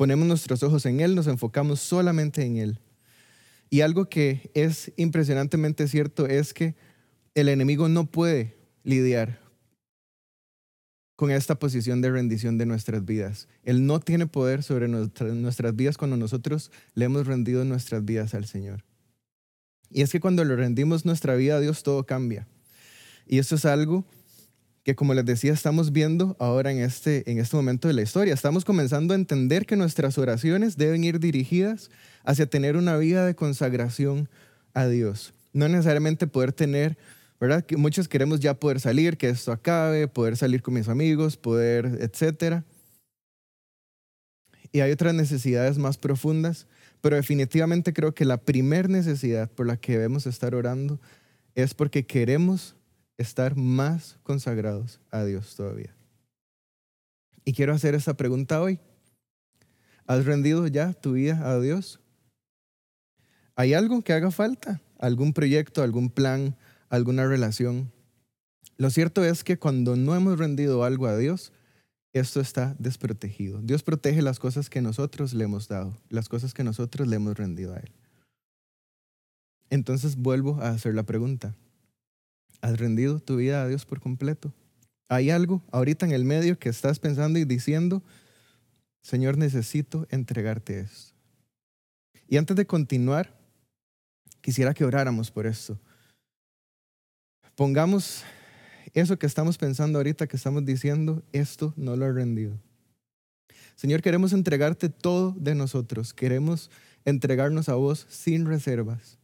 Ponemos 0.00 0.26
nuestros 0.26 0.62
ojos 0.62 0.86
en 0.86 1.00
Él, 1.00 1.14
nos 1.14 1.26
enfocamos 1.26 1.78
solamente 1.78 2.42
en 2.42 2.56
Él. 2.56 2.78
Y 3.68 3.82
algo 3.82 4.08
que 4.08 4.50
es 4.54 4.92
impresionantemente 4.96 5.86
cierto 5.88 6.26
es 6.26 6.54
que 6.54 6.74
el 7.34 7.50
enemigo 7.50 7.86
no 7.90 8.10
puede 8.10 8.56
lidiar 8.82 9.40
con 11.16 11.30
esta 11.30 11.58
posición 11.58 12.00
de 12.00 12.10
rendición 12.10 12.56
de 12.56 12.64
nuestras 12.64 13.04
vidas. 13.04 13.46
Él 13.62 13.84
no 13.84 14.00
tiene 14.00 14.26
poder 14.26 14.62
sobre 14.62 14.88
nuestras 14.88 15.76
vidas 15.76 15.98
cuando 15.98 16.16
nosotros 16.16 16.72
le 16.94 17.04
hemos 17.04 17.26
rendido 17.26 17.66
nuestras 17.66 18.02
vidas 18.02 18.32
al 18.32 18.46
Señor. 18.46 18.86
Y 19.90 20.00
es 20.00 20.10
que 20.12 20.20
cuando 20.20 20.46
le 20.46 20.56
rendimos 20.56 21.04
nuestra 21.04 21.34
vida 21.34 21.56
a 21.56 21.60
Dios, 21.60 21.82
todo 21.82 22.06
cambia. 22.06 22.48
Y 23.26 23.38
eso 23.38 23.54
es 23.54 23.66
algo 23.66 24.06
que, 24.82 24.94
como 24.94 25.14
les 25.14 25.24
decía, 25.24 25.52
estamos 25.52 25.92
viendo 25.92 26.36
ahora 26.38 26.72
en 26.72 26.78
este, 26.78 27.30
en 27.30 27.38
este 27.38 27.56
momento 27.56 27.88
de 27.88 27.94
la 27.94 28.02
historia. 28.02 28.32
Estamos 28.32 28.64
comenzando 28.64 29.12
a 29.12 29.16
entender 29.16 29.66
que 29.66 29.76
nuestras 29.76 30.16
oraciones 30.16 30.76
deben 30.76 31.04
ir 31.04 31.20
dirigidas 31.20 31.90
hacia 32.24 32.46
tener 32.46 32.76
una 32.76 32.96
vida 32.96 33.26
de 33.26 33.34
consagración 33.34 34.28
a 34.72 34.86
Dios. 34.86 35.34
No 35.52 35.68
necesariamente 35.68 36.26
poder 36.26 36.52
tener, 36.52 36.96
¿verdad? 37.38 37.64
Que 37.64 37.76
muchos 37.76 38.08
queremos 38.08 38.40
ya 38.40 38.54
poder 38.54 38.80
salir, 38.80 39.16
que 39.18 39.28
esto 39.28 39.52
acabe, 39.52 40.08
poder 40.08 40.36
salir 40.36 40.62
con 40.62 40.74
mis 40.74 40.88
amigos, 40.88 41.36
poder, 41.36 41.98
etcétera. 42.00 42.64
Y 44.72 44.80
hay 44.80 44.92
otras 44.92 45.14
necesidades 45.14 45.78
más 45.78 45.98
profundas, 45.98 46.66
pero 47.00 47.16
definitivamente 47.16 47.92
creo 47.92 48.14
que 48.14 48.24
la 48.24 48.38
primer 48.38 48.88
necesidad 48.88 49.50
por 49.50 49.66
la 49.66 49.76
que 49.76 49.92
debemos 49.92 50.26
estar 50.26 50.54
orando 50.54 51.00
es 51.54 51.74
porque 51.74 52.06
queremos 52.06 52.76
estar 53.20 53.54
más 53.54 54.18
consagrados 54.22 54.98
a 55.10 55.24
Dios 55.24 55.54
todavía. 55.54 55.94
Y 57.44 57.52
quiero 57.52 57.74
hacer 57.74 57.94
esta 57.94 58.14
pregunta 58.14 58.62
hoy. 58.62 58.80
¿Has 60.06 60.24
rendido 60.24 60.66
ya 60.66 60.94
tu 60.94 61.12
vida 61.12 61.50
a 61.50 61.60
Dios? 61.60 62.00
¿Hay 63.56 63.74
algo 63.74 64.02
que 64.02 64.14
haga 64.14 64.30
falta? 64.30 64.80
¿Algún 64.98 65.34
proyecto, 65.34 65.82
algún 65.82 66.08
plan, 66.10 66.56
alguna 66.88 67.26
relación? 67.26 67.92
Lo 68.78 68.88
cierto 68.88 69.22
es 69.22 69.44
que 69.44 69.58
cuando 69.58 69.96
no 69.96 70.16
hemos 70.16 70.38
rendido 70.38 70.82
algo 70.84 71.06
a 71.06 71.16
Dios, 71.16 71.52
esto 72.14 72.40
está 72.40 72.74
desprotegido. 72.78 73.60
Dios 73.60 73.82
protege 73.82 74.22
las 74.22 74.38
cosas 74.38 74.70
que 74.70 74.80
nosotros 74.80 75.34
le 75.34 75.44
hemos 75.44 75.68
dado, 75.68 75.96
las 76.08 76.30
cosas 76.30 76.54
que 76.54 76.64
nosotros 76.64 77.06
le 77.06 77.16
hemos 77.16 77.36
rendido 77.36 77.74
a 77.74 77.78
Él. 77.80 77.92
Entonces 79.68 80.16
vuelvo 80.16 80.60
a 80.62 80.70
hacer 80.70 80.94
la 80.94 81.02
pregunta. 81.02 81.54
¿Has 82.60 82.78
rendido 82.78 83.20
tu 83.20 83.36
vida 83.36 83.62
a 83.62 83.68
Dios 83.68 83.86
por 83.86 84.00
completo? 84.00 84.52
¿Hay 85.08 85.30
algo 85.30 85.62
ahorita 85.72 86.06
en 86.06 86.12
el 86.12 86.24
medio 86.24 86.58
que 86.58 86.68
estás 86.68 86.98
pensando 86.98 87.38
y 87.38 87.44
diciendo, 87.44 88.02
Señor, 89.02 89.38
necesito 89.38 90.06
entregarte 90.10 90.80
esto? 90.80 91.14
Y 92.28 92.36
antes 92.36 92.56
de 92.56 92.66
continuar, 92.66 93.36
quisiera 94.40 94.72
que 94.74 94.84
oráramos 94.84 95.30
por 95.30 95.46
esto. 95.46 95.80
Pongamos 97.56 98.24
eso 98.94 99.18
que 99.18 99.26
estamos 99.26 99.58
pensando 99.58 99.98
ahorita, 99.98 100.26
que 100.26 100.36
estamos 100.36 100.64
diciendo, 100.64 101.22
esto 101.32 101.74
no 101.76 101.96
lo 101.96 102.06
he 102.06 102.12
rendido. 102.12 102.58
Señor, 103.76 104.02
queremos 104.02 104.32
entregarte 104.32 104.88
todo 104.88 105.34
de 105.38 105.54
nosotros. 105.54 106.12
Queremos 106.12 106.70
entregarnos 107.04 107.68
a 107.68 107.74
vos 107.74 108.06
sin 108.08 108.46
reservas. 108.46 109.19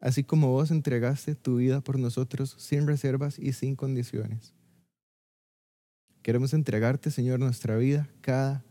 Así 0.00 0.24
como 0.24 0.50
vos 0.50 0.70
entregaste 0.70 1.34
tu 1.34 1.56
vida 1.56 1.80
por 1.80 1.98
nosotros 1.98 2.54
sin 2.58 2.86
reservas 2.86 3.38
y 3.38 3.52
sin 3.52 3.76
condiciones. 3.76 4.54
Queremos 6.22 6.52
entregarte, 6.52 7.10
Señor, 7.10 7.38
nuestra 7.38 7.76
vida, 7.76 8.08
cada 8.20 8.64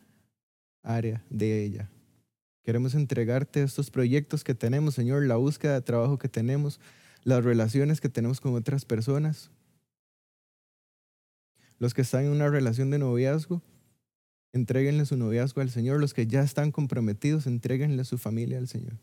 área 0.83 1.23
de 1.29 1.63
ella. 1.63 1.89
Queremos 2.63 2.95
entregarte 2.95 3.63
estos 3.63 3.91
proyectos 3.91 4.43
que 4.43 4.55
tenemos, 4.55 4.95
Señor, 4.95 5.25
la 5.25 5.35
búsqueda 5.35 5.73
de 5.73 5.81
trabajo 5.81 6.17
que 6.17 6.29
tenemos, 6.29 6.79
las 7.23 7.43
relaciones 7.43 8.01
que 8.01 8.09
tenemos 8.09 8.41
con 8.41 8.55
otras 8.55 8.85
personas, 8.85 9.51
los 11.79 11.93
que 11.93 12.01
están 12.01 12.25
en 12.25 12.31
una 12.31 12.49
relación 12.49 12.89
de 12.89 12.99
noviazgo, 12.99 13.61
entreguenle 14.53 15.05
su 15.05 15.17
noviazgo 15.17 15.61
al 15.61 15.69
Señor. 15.69 15.99
Los 15.99 16.13
que 16.13 16.27
ya 16.27 16.41
están 16.41 16.71
comprometidos, 16.71 17.47
entreguenle 17.47 18.03
su 18.05 18.17
familia 18.17 18.57
al 18.57 18.67
Señor. 18.67 18.97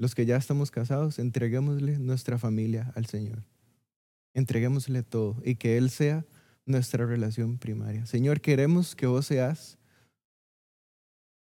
Los 0.00 0.14
que 0.14 0.24
ya 0.24 0.38
estamos 0.38 0.70
casados, 0.70 1.18
entreguémosle 1.18 1.98
nuestra 1.98 2.38
familia 2.38 2.90
al 2.96 3.04
Señor. 3.04 3.44
Entreguémosle 4.32 5.02
todo 5.02 5.36
y 5.44 5.56
que 5.56 5.76
Él 5.76 5.90
sea 5.90 6.24
nuestra 6.64 7.04
relación 7.04 7.58
primaria. 7.58 8.06
Señor, 8.06 8.40
queremos 8.40 8.96
que 8.96 9.06
vos 9.06 9.26
seas 9.26 9.76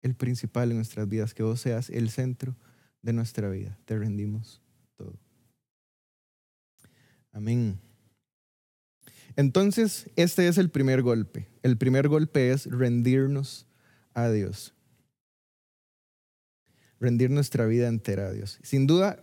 el 0.01 0.15
principal 0.15 0.71
en 0.71 0.79
nuestras 0.79 1.07
vidas, 1.07 1.35
que 1.35 1.43
vos 1.43 1.61
seas 1.61 1.91
el 1.91 2.09
centro 2.09 2.57
de 3.03 3.13
nuestra 3.13 3.51
vida. 3.51 3.79
Te 3.85 3.99
rendimos 3.99 4.63
todo. 4.97 5.19
Amén. 7.33 7.79
Entonces, 9.37 10.09
este 10.17 10.49
es 10.49 10.57
el 10.57 10.71
primer 10.71 11.03
golpe. 11.03 11.49
El 11.63 11.77
primer 11.77 12.09
golpe 12.09 12.51
es 12.51 12.65
rendirnos 12.65 13.67
a 14.15 14.31
Dios. 14.31 14.73
Rendir 17.01 17.31
nuestra 17.31 17.67
vida 17.67 17.89
entera 17.89 18.27
a 18.27 18.33
Dios. 18.33 18.59
Sin 18.63 18.87
duda, 18.87 19.23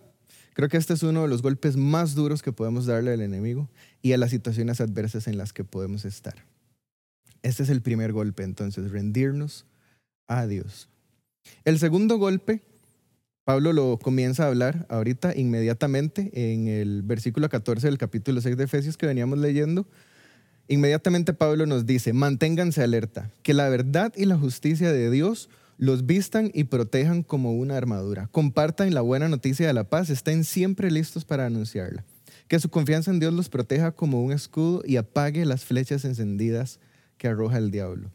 creo 0.53 0.69
que 0.69 0.77
este 0.77 0.93
es 0.93 1.03
uno 1.03 1.23
de 1.23 1.27
los 1.27 1.41
golpes 1.41 1.75
más 1.77 2.15
duros 2.15 2.41
que 2.41 2.53
podemos 2.53 2.85
darle 2.85 3.13
al 3.13 3.21
enemigo 3.21 3.69
y 4.01 4.13
a 4.13 4.17
las 4.17 4.31
situaciones 4.31 4.81
adversas 4.81 5.27
en 5.27 5.37
las 5.37 5.53
que 5.53 5.63
podemos 5.63 6.05
estar. 6.05 6.45
Este 7.43 7.63
es 7.63 7.69
el 7.69 7.81
primer 7.81 8.11
golpe, 8.11 8.43
entonces, 8.43 8.91
rendirnos 8.91 9.65
a 10.27 10.47
Dios. 10.47 10.89
El 11.63 11.77
segundo 11.79 12.17
golpe, 12.17 12.63
Pablo 13.43 13.73
lo 13.73 13.99
comienza 13.99 14.43
a 14.43 14.47
hablar 14.47 14.87
ahorita 14.89 15.35
inmediatamente 15.35 16.31
en 16.33 16.67
el 16.67 17.03
versículo 17.03 17.47
14 17.47 17.85
del 17.85 17.99
capítulo 17.99 18.41
6 18.41 18.57
de 18.57 18.63
Efesios 18.63 18.97
que 18.97 19.05
veníamos 19.05 19.37
leyendo. 19.37 19.87
Inmediatamente 20.67 21.33
Pablo 21.33 21.67
nos 21.67 21.85
dice, 21.85 22.11
manténganse 22.13 22.81
alerta, 22.81 23.29
que 23.43 23.53
la 23.53 23.69
verdad 23.69 24.11
y 24.15 24.25
la 24.25 24.37
justicia 24.37 24.91
de 24.91 25.11
Dios 25.11 25.49
los 25.77 26.05
vistan 26.05 26.51
y 26.53 26.65
protejan 26.65 27.23
como 27.23 27.53
una 27.53 27.77
armadura. 27.77 28.27
Compartan 28.31 28.93
la 28.93 29.01
buena 29.01 29.27
noticia 29.27 29.67
de 29.67 29.73
la 29.73 29.89
paz, 29.89 30.09
estén 30.09 30.43
siempre 30.43 30.91
listos 30.91 31.25
para 31.25 31.45
anunciarla. 31.45 32.05
Que 32.47 32.59
su 32.59 32.69
confianza 32.69 33.11
en 33.11 33.19
Dios 33.19 33.33
los 33.33 33.49
proteja 33.49 33.91
como 33.91 34.23
un 34.23 34.31
escudo 34.31 34.81
y 34.85 34.97
apague 34.97 35.45
las 35.45 35.65
flechas 35.65 36.05
encendidas 36.05 36.79
que 37.17 37.27
arroja 37.27 37.57
el 37.57 37.71
diablo. 37.71 38.11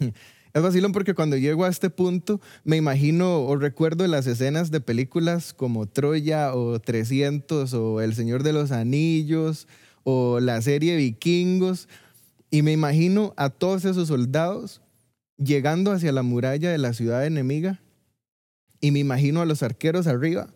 Es 0.54 0.62
vacilón 0.62 0.92
porque 0.92 1.14
cuando 1.14 1.36
llego 1.36 1.64
a 1.64 1.68
este 1.68 1.90
punto 1.90 2.40
me 2.64 2.78
imagino 2.78 3.42
o 3.42 3.56
recuerdo 3.56 4.06
las 4.06 4.26
escenas 4.26 4.70
de 4.70 4.80
películas 4.80 5.52
como 5.52 5.86
Troya 5.86 6.54
o 6.54 6.80
300 6.80 7.74
o 7.74 8.00
El 8.00 8.14
Señor 8.14 8.42
de 8.42 8.54
los 8.54 8.72
Anillos 8.72 9.68
o 10.04 10.40
la 10.40 10.60
serie 10.62 10.96
Vikingos 10.96 11.86
y 12.50 12.62
me 12.62 12.72
imagino 12.72 13.34
a 13.36 13.50
todos 13.50 13.84
esos 13.84 14.08
soldados 14.08 14.80
llegando 15.38 15.92
hacia 15.92 16.12
la 16.12 16.22
muralla 16.22 16.70
de 16.70 16.78
la 16.78 16.92
ciudad 16.92 17.24
enemiga 17.24 17.80
y 18.80 18.90
me 18.90 18.98
imagino 18.98 19.40
a 19.40 19.46
los 19.46 19.62
arqueros 19.62 20.06
arriba 20.06 20.52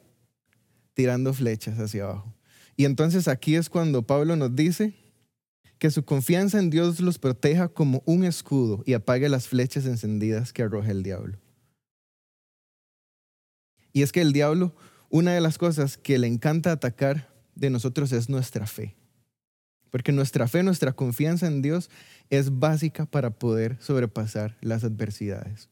tirando 0.95 1.33
flechas 1.33 1.79
hacia 1.79 2.05
abajo. 2.05 2.35
Y 2.77 2.85
entonces 2.85 3.29
aquí 3.29 3.55
es 3.55 3.71
cuando 3.71 4.07
Pablo 4.07 4.37
nos 4.37 4.55
dice 4.55 4.95
que 5.79 5.91
su 5.91 6.05
confianza 6.05 6.59
en 6.59 6.71
Dios 6.71 7.01
los 7.01 7.19
proteja 7.19 7.69
como 7.69 8.03
un 8.07 8.25
escudo 8.25 8.83
y 8.87 8.93
apague 8.93 9.29
las 9.29 9.49
flechas 9.49 9.87
encendidas 9.87 10.53
que 10.53 10.62
arroja 10.62 10.91
el 10.91 11.03
diablo. 11.03 11.39
Y 13.93 14.03
es 14.03 14.12
que 14.12 14.21
el 14.21 14.33
diablo, 14.33 14.75
una 15.11 15.33
de 15.33 15.41
las 15.41 15.59
cosas 15.59 15.99
que 15.99 16.19
le 16.19 16.27
encanta 16.27 16.73
atacar 16.73 17.29
de 17.55 17.71
nosotros 17.71 18.12
es 18.12 18.29
nuestra 18.29 18.67
fe. 18.67 18.97
Porque 19.93 20.11
nuestra 20.11 20.49
fe, 20.49 20.65
nuestra 20.65 20.93
confianza 20.93 21.47
en 21.47 21.63
Dios 21.63 21.89
es 22.29 22.59
básica 22.59 23.07
para 23.07 23.31
poder 23.31 23.77
sobrepasar 23.79 24.57
las 24.61 24.83
adversidades. 24.83 25.69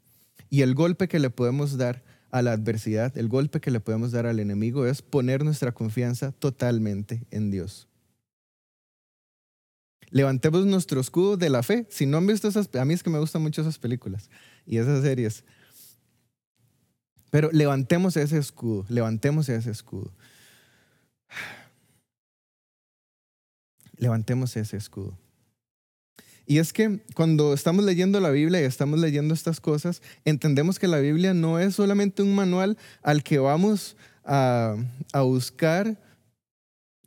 Y 0.49 0.63
el 0.63 0.75
golpe 0.75 1.09
que 1.09 1.19
le 1.19 1.31
podemos 1.31 1.77
dar 1.77 2.05
a 2.31 2.43
la 2.43 2.53
adversidad, 2.53 3.19
el 3.19 3.27
golpe 3.27 3.61
que 3.61 3.73
le 3.73 3.81
podemos 3.81 4.13
dar 4.13 4.27
al 4.27 4.39
enemigo 4.39 4.87
es 4.87 5.03
poner 5.03 5.45
nuestra 5.45 5.73
confianza 5.73 6.31
totalmente 6.31 7.27
en 7.33 7.51
Dios 7.51 7.89
levantemos 10.11 10.67
nuestro 10.67 11.01
escudo 11.01 11.37
de 11.37 11.51
la 11.51 11.63
fe. 11.63 11.87
Si 11.91 12.07
no 12.07 12.19
han 12.19 12.27
visto 12.27 12.49
esas, 12.49 12.69
a 12.75 12.85
mí 12.85 12.95
es 12.95 13.03
que 13.03 13.11
me 13.11 13.19
gustan 13.19 13.43
mucho 13.43 13.63
esas 13.63 13.79
películas 13.79 14.29
y 14.67 14.79
esas 14.79 15.03
series. 15.03 15.45
Pero 17.31 17.51
levantemos 17.53 18.17
ese 18.17 18.39
escudo, 18.39 18.85
levantemos 18.89 19.49
ese 19.49 19.71
escudo. 19.71 20.13
Levantemos 24.01 24.57
ese 24.57 24.77
escudo. 24.77 25.17
Y 26.47 26.59
es 26.59 26.73
que 26.73 26.99
cuando 27.15 27.55
estamos 27.55 27.85
leyendo 27.85 28.19
la 28.19 28.31
Biblia 28.31 28.61
y 28.61 28.65
estamos 28.65 28.99
leyendo 28.99 29.35
estas 29.35 29.61
cosas, 29.61 30.03
entendemos 30.25 30.81
que 30.81 30.89
la 30.89 30.99
Biblia 30.99 31.33
no 31.33 31.61
es 31.61 31.77
solamente 31.77 32.23
un 32.23 32.35
manual 32.35 32.77
al 33.03 33.23
que 33.23 33.39
vamos 33.39 33.97
a, 34.25 34.75
a 35.13 35.21
buscar 35.21 35.97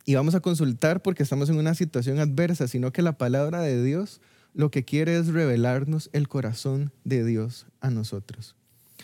y 0.05 0.15
vamos 0.15 0.33
a 0.33 0.39
consultar 0.39 1.01
porque 1.01 1.23
estamos 1.23 1.49
en 1.49 1.57
una 1.57 1.73
situación 1.73 2.19
adversa, 2.19 2.69
sino 2.69 2.93
que 2.93 3.01
la 3.01 3.17
palabra 3.17 3.61
de 3.61 3.83
Dios 3.83 4.21
lo 4.53 4.71
que 4.71 4.85
quiere 4.85 5.17
es 5.17 5.27
revelarnos 5.27 6.09
el 6.13 6.29
corazón 6.29 6.93
de 7.03 7.25
Dios 7.25 7.65
a 7.81 7.89
nosotros. 7.89 8.55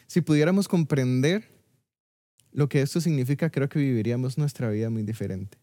Si 0.08 0.22
pudiéramos 0.22 0.67
comprender 0.67 1.50
lo 2.51 2.69
que 2.69 2.81
esto 2.81 3.01
significa, 3.01 3.50
creo 3.50 3.67
que 3.67 3.79
viviríamos 3.79 4.38
nuestra 4.38 4.69
vida 4.69 4.89
muy 4.89 5.03
diferente. 5.03 5.58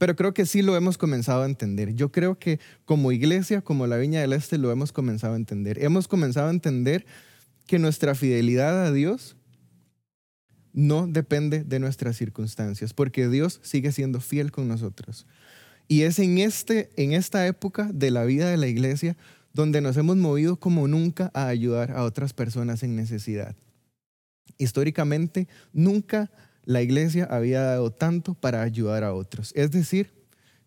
Pero 0.00 0.16
creo 0.16 0.32
que 0.32 0.46
sí 0.46 0.62
lo 0.62 0.74
hemos 0.76 0.96
comenzado 0.96 1.42
a 1.42 1.46
entender. 1.46 1.94
Yo 1.94 2.10
creo 2.10 2.38
que 2.38 2.58
como 2.86 3.12
iglesia, 3.12 3.60
como 3.60 3.86
la 3.86 3.98
Viña 3.98 4.22
del 4.22 4.32
Este, 4.32 4.56
lo 4.56 4.70
hemos 4.70 4.92
comenzado 4.92 5.34
a 5.34 5.36
entender. 5.36 5.84
Hemos 5.84 6.08
comenzado 6.08 6.48
a 6.48 6.52
entender 6.52 7.04
que 7.66 7.78
nuestra 7.78 8.14
fidelidad 8.14 8.86
a 8.86 8.92
Dios 8.92 9.36
no 10.72 11.06
depende 11.06 11.64
de 11.64 11.80
nuestras 11.80 12.16
circunstancias, 12.16 12.94
porque 12.94 13.28
Dios 13.28 13.60
sigue 13.62 13.92
siendo 13.92 14.20
fiel 14.20 14.50
con 14.50 14.68
nosotros. 14.68 15.26
Y 15.86 16.00
es 16.04 16.18
en, 16.18 16.38
este, 16.38 16.88
en 16.96 17.12
esta 17.12 17.46
época 17.46 17.90
de 17.92 18.10
la 18.10 18.24
vida 18.24 18.48
de 18.48 18.56
la 18.56 18.68
iglesia 18.68 19.18
donde 19.52 19.82
nos 19.82 19.98
hemos 19.98 20.16
movido 20.16 20.56
como 20.56 20.88
nunca 20.88 21.30
a 21.34 21.48
ayudar 21.48 21.90
a 21.90 22.04
otras 22.04 22.32
personas 22.32 22.82
en 22.82 22.96
necesidad. 22.96 23.54
Históricamente, 24.56 25.46
nunca 25.74 26.30
la 26.70 26.82
iglesia 26.82 27.24
había 27.24 27.62
dado 27.62 27.90
tanto 27.90 28.34
para 28.34 28.62
ayudar 28.62 29.02
a 29.02 29.12
otros. 29.12 29.52
Es 29.56 29.72
decir, 29.72 30.12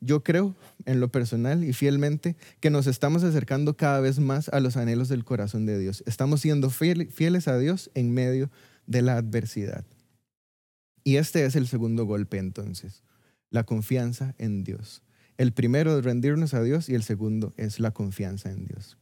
yo 0.01 0.21
creo 0.21 0.53
en 0.85 0.99
lo 0.99 1.09
personal 1.09 1.63
y 1.63 1.71
fielmente 1.71 2.35
que 2.59 2.69
nos 2.69 2.87
estamos 2.87 3.23
acercando 3.23 3.77
cada 3.77 4.01
vez 4.01 4.19
más 4.19 4.49
a 4.49 4.59
los 4.59 4.75
anhelos 4.75 5.07
del 5.07 5.23
corazón 5.23 5.65
de 5.65 5.79
Dios. 5.79 6.03
Estamos 6.05 6.41
siendo 6.41 6.69
fieles 6.69 7.47
a 7.47 7.57
Dios 7.57 7.89
en 7.93 8.13
medio 8.13 8.51
de 8.85 9.01
la 9.01 9.15
adversidad. 9.15 9.85
Y 11.05 11.15
este 11.15 11.45
es 11.45 11.55
el 11.55 11.69
segundo 11.69 12.03
golpe 12.03 12.37
entonces, 12.37 13.01
la 13.49 13.63
confianza 13.63 14.35
en 14.39 14.65
Dios. 14.65 15.03
El 15.37 15.53
primero 15.53 15.97
es 15.97 16.03
rendirnos 16.03 16.53
a 16.53 16.61
Dios 16.61 16.89
y 16.89 16.95
el 16.95 17.03
segundo 17.03 17.53
es 17.55 17.79
la 17.79 17.91
confianza 17.91 18.51
en 18.51 18.65
Dios. 18.65 18.97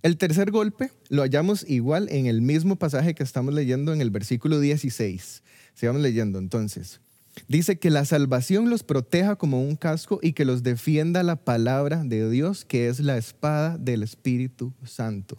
El 0.00 0.16
tercer 0.16 0.50
golpe 0.50 0.90
lo 1.10 1.20
hallamos 1.20 1.68
igual 1.68 2.08
en 2.10 2.24
el 2.24 2.40
mismo 2.40 2.76
pasaje 2.76 3.14
que 3.14 3.22
estamos 3.22 3.52
leyendo 3.52 3.92
en 3.92 4.00
el 4.00 4.10
versículo 4.10 4.60
16. 4.60 5.42
Sigamos 5.74 6.02
leyendo 6.02 6.38
entonces. 6.38 7.00
Dice 7.48 7.78
que 7.78 7.90
la 7.90 8.04
salvación 8.04 8.68
los 8.68 8.82
proteja 8.82 9.36
como 9.36 9.62
un 9.62 9.76
casco 9.76 10.20
y 10.22 10.32
que 10.32 10.44
los 10.44 10.62
defienda 10.62 11.22
la 11.22 11.36
palabra 11.36 12.04
de 12.04 12.28
Dios, 12.28 12.64
que 12.64 12.88
es 12.88 13.00
la 13.00 13.16
espada 13.16 13.78
del 13.78 14.02
Espíritu 14.02 14.74
Santo. 14.84 15.38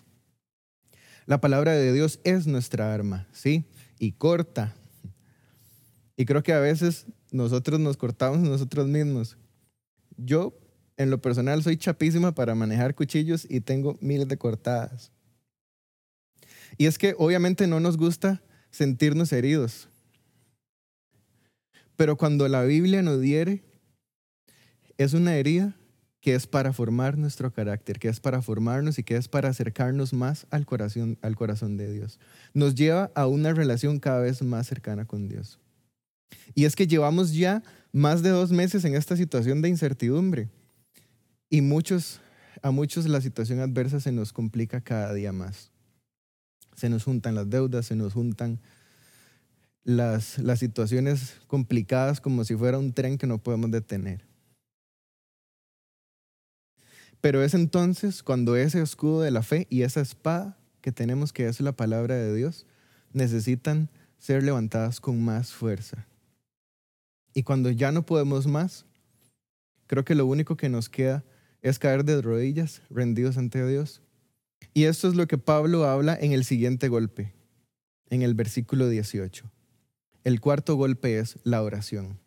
La 1.25 1.40
palabra 1.40 1.74
de 1.74 1.94
Dios 1.94 2.20
es 2.24 2.48
nuestra 2.48 2.94
arma, 2.94 3.28
¿sí? 3.32 3.63
Y 4.00 4.13
corta. 4.13 4.74
Y 6.18 6.25
creo 6.25 6.44
que 6.44 6.54
a 6.54 6.60
veces 6.60 7.06
nosotros 7.32 7.80
nos 7.80 7.96
cortamos 7.96 8.40
nosotros 8.40 8.88
mismos. 8.88 9.38
Yo 10.18 10.54
en 10.98 11.10
lo 11.10 11.22
personal 11.22 11.63
soy 11.63 11.78
chapísima 11.78 12.34
para 12.34 12.56
manejar 12.56 12.96
cuchillos 12.96 13.48
y 13.50 13.62
tengo 13.62 13.98
miles 14.02 14.28
de 14.28 14.38
cortadas. 14.38 15.12
Y 16.78 16.88
es 16.88 16.98
que 16.98 17.16
obviamente 17.18 17.68
no 17.68 17.80
nos 17.80 17.98
gusta 17.98 18.42
sentirnos 18.72 19.32
heridos. 19.32 19.90
Pero 22.03 22.17
cuando 22.17 22.50
la 22.50 22.63
Biblia 22.63 23.01
nos 23.01 23.22
diere, 23.22 23.63
es 24.98 25.13
una 25.13 25.38
herida 25.38 25.74
que 26.19 26.36
es 26.36 26.48
para 26.48 26.74
formar 26.74 27.17
nuestro 27.17 27.53
carácter, 27.53 27.98
que 27.98 28.10
es 28.10 28.19
para 28.19 28.41
formarnos 28.41 29.00
y 29.00 29.03
que 29.03 29.15
es 29.15 29.29
para 29.29 29.48
acercarnos 29.48 30.12
más 30.12 30.45
al 30.50 30.65
corazón, 30.65 31.17
al 31.22 31.38
corazón 31.38 31.77
de 31.77 31.89
Dios. 31.93 32.19
Nos 32.53 32.75
lleva 32.75 33.10
a 33.15 33.25
una 33.27 33.53
relación 33.53 34.01
cada 34.01 34.19
vez 34.19 34.41
más 34.41 34.67
cercana 34.67 35.05
con 35.05 35.29
Dios. 35.29 35.62
Y 36.53 36.65
es 36.65 36.75
que 36.75 36.88
llevamos 36.88 37.33
ya 37.33 37.63
más 37.93 38.22
de 38.22 38.31
dos 38.31 38.51
meses 38.51 38.83
en 38.83 38.95
esta 38.95 39.15
situación 39.15 39.62
de 39.62 39.69
incertidumbre. 39.69 40.50
Y 41.50 41.62
muchos, 41.62 42.19
a 42.62 42.72
muchos 42.72 43.05
la 43.05 43.22
situación 43.22 43.62
adversa 43.62 44.01
se 44.01 44.12
nos 44.12 44.33
complica 44.33 44.81
cada 44.81 45.13
día 45.13 45.31
más. 45.31 45.72
Se 46.75 46.89
nos 46.89 47.05
juntan 47.05 47.36
las 47.36 47.50
deudas, 47.50 47.86
se 47.86 47.95
nos 47.95 48.12
juntan 48.12 48.60
las, 49.84 50.38
las 50.40 50.60
situaciones 50.60 51.36
complicadas 51.48 52.22
como 52.22 52.44
si 52.44 52.56
fuera 52.56 52.78
un 52.78 52.94
tren 52.94 53.18
que 53.18 53.28
no 53.28 53.38
podemos 53.38 53.72
detener. 53.72 54.25
Pero 57.22 57.42
es 57.42 57.54
entonces 57.54 58.22
cuando 58.22 58.56
ese 58.56 58.82
escudo 58.82 59.22
de 59.22 59.32
la 59.32 59.44
fe 59.44 59.68
y 59.70 59.84
esa 59.84 60.02
espada 60.02 60.58
que 60.82 60.92
tenemos, 60.92 61.32
que 61.32 61.48
es 61.48 61.62
la 61.62 61.72
palabra 61.72 62.16
de 62.16 62.36
Dios, 62.36 62.66
necesitan 63.13 63.90
ser 64.18 64.44
levantadas 64.44 65.00
con 65.00 65.24
más 65.24 65.54
fuerza. 65.54 66.06
Y 67.34 67.44
cuando 67.44 67.72
ya 67.72 67.92
no 67.92 68.06
podemos 68.06 68.46
más, 68.46 68.86
creo 69.88 70.04
que 70.04 70.16
lo 70.16 70.25
único 70.25 70.58
que 70.58 70.70
nos 70.70 70.90
queda 70.90 71.24
es 71.62 71.80
caer 71.80 72.04
de 72.04 72.22
rodillas, 72.22 72.82
rendidos 72.90 73.38
ante 73.38 73.66
Dios. 73.66 74.02
Y 74.74 74.84
esto 74.84 75.08
es 75.08 75.16
lo 75.16 75.28
que 75.28 75.38
Pablo 75.38 75.86
habla 75.86 76.18
en 76.20 76.34
el 76.34 76.44
siguiente 76.44 76.90
golpe, 76.90 77.34
en 78.10 78.22
el 78.22 78.34
versículo 78.34 78.90
18. 78.90 79.50
El 80.24 80.39
cuarto 80.39 80.75
golpe 80.75 81.20
es 81.20 81.38
la 81.44 81.62
oración. 81.62 82.20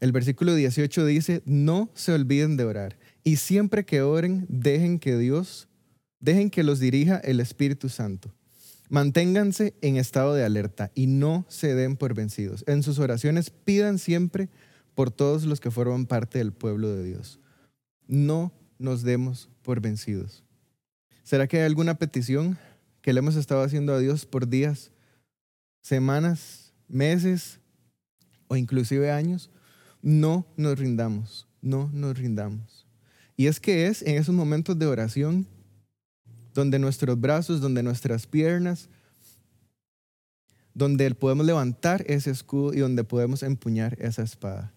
El 0.00 0.12
versículo 0.12 0.54
18 0.54 1.06
dice, 1.06 1.42
no 1.46 1.90
se 1.94 2.12
olviden 2.12 2.56
de 2.56 2.64
orar 2.64 2.98
y 3.22 3.36
siempre 3.36 3.84
que 3.84 4.02
oren, 4.02 4.44
dejen 4.48 4.98
que 4.98 5.16
Dios, 5.16 5.68
dejen 6.20 6.50
que 6.50 6.62
los 6.62 6.80
dirija 6.80 7.16
el 7.18 7.40
Espíritu 7.40 7.88
Santo. 7.88 8.34
Manténganse 8.90 9.74
en 9.80 9.96
estado 9.96 10.34
de 10.34 10.44
alerta 10.44 10.90
y 10.94 11.06
no 11.06 11.46
se 11.48 11.74
den 11.74 11.96
por 11.96 12.14
vencidos. 12.14 12.64
En 12.66 12.82
sus 12.82 12.98
oraciones 12.98 13.50
pidan 13.50 13.98
siempre 13.98 14.50
por 14.94 15.10
todos 15.10 15.44
los 15.44 15.60
que 15.60 15.70
forman 15.70 16.06
parte 16.06 16.38
del 16.38 16.52
pueblo 16.52 16.90
de 16.94 17.04
Dios. 17.04 17.40
No 18.06 18.52
nos 18.78 19.02
demos 19.02 19.48
por 19.62 19.80
vencidos. 19.80 20.44
¿Será 21.22 21.46
que 21.46 21.58
hay 21.58 21.64
alguna 21.64 21.94
petición 21.94 22.58
que 23.00 23.12
le 23.12 23.20
hemos 23.20 23.36
estado 23.36 23.62
haciendo 23.62 23.94
a 23.94 23.98
Dios 23.98 24.26
por 24.26 24.48
días, 24.48 24.90
semanas, 25.84 26.72
meses 26.88 27.60
o 28.48 28.56
inclusive 28.56 29.12
años? 29.12 29.50
No 30.02 30.46
nos 30.56 30.78
rindamos, 30.78 31.46
no 31.60 31.90
nos 31.92 32.18
rindamos. 32.18 32.86
Y 33.36 33.46
es 33.46 33.60
que 33.60 33.86
es 33.86 34.02
en 34.02 34.16
esos 34.16 34.34
momentos 34.34 34.78
de 34.78 34.86
oración 34.86 35.46
donde 36.54 36.78
nuestros 36.78 37.20
brazos, 37.20 37.60
donde 37.60 37.82
nuestras 37.82 38.26
piernas, 38.26 38.88
donde 40.72 41.14
podemos 41.14 41.44
levantar 41.44 42.04
ese 42.08 42.30
escudo 42.30 42.72
y 42.72 42.78
donde 42.78 43.04
podemos 43.04 43.42
empuñar 43.42 43.96
esa 44.00 44.22
espada. 44.22 44.72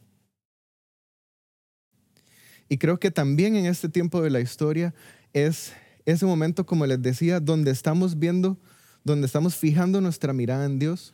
Y 2.67 2.77
creo 2.77 2.99
que 2.99 3.11
también 3.11 3.55
en 3.55 3.65
este 3.65 3.87
tiempo 3.87 4.21
de 4.21 4.29
la 4.29 4.41
historia 4.41 4.93
es 5.33 5.71
ese 6.05 6.25
momento, 6.25 6.65
como 6.65 6.85
les 6.85 7.01
decía, 7.01 7.39
donde 7.39 7.71
estamos 7.71 8.19
viendo, 8.19 8.57
donde 9.03 9.27
estamos 9.27 9.55
fijando 9.55 10.01
nuestra 10.01 10.33
mirada 10.33 10.65
en 10.65 10.79
Dios. 10.79 11.13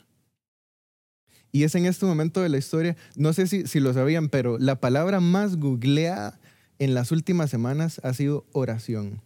Y 1.51 1.63
es 1.63 1.75
en 1.75 1.85
este 1.85 2.05
momento 2.05 2.41
de 2.41 2.49
la 2.49 2.57
historia, 2.57 2.97
no 3.15 3.31
sé 3.33 3.47
si, 3.47 3.67
si 3.67 3.79
lo 3.79 3.93
sabían, 3.93 4.29
pero 4.29 4.57
la 4.57 4.79
palabra 4.79 5.19
más 5.19 5.57
googleada 5.57 6.39
en 6.79 6.93
las 6.93 7.11
últimas 7.11 7.49
semanas 7.49 8.01
ha 8.03 8.13
sido 8.13 8.45
oración. 8.51 9.21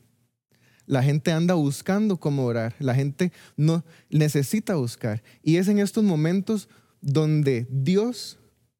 La 0.85 1.03
gente 1.03 1.31
anda 1.31 1.53
buscando 1.53 2.17
cómo 2.17 2.45
orar, 2.45 2.75
la 2.79 2.95
gente 2.95 3.31
no 3.55 3.83
necesita 4.09 4.75
buscar. 4.75 5.23
Y 5.43 5.57
es 5.57 5.67
en 5.67 5.79
estos 5.79 6.03
momentos 6.03 6.69
donde 7.01 7.67
Dios 7.69 8.39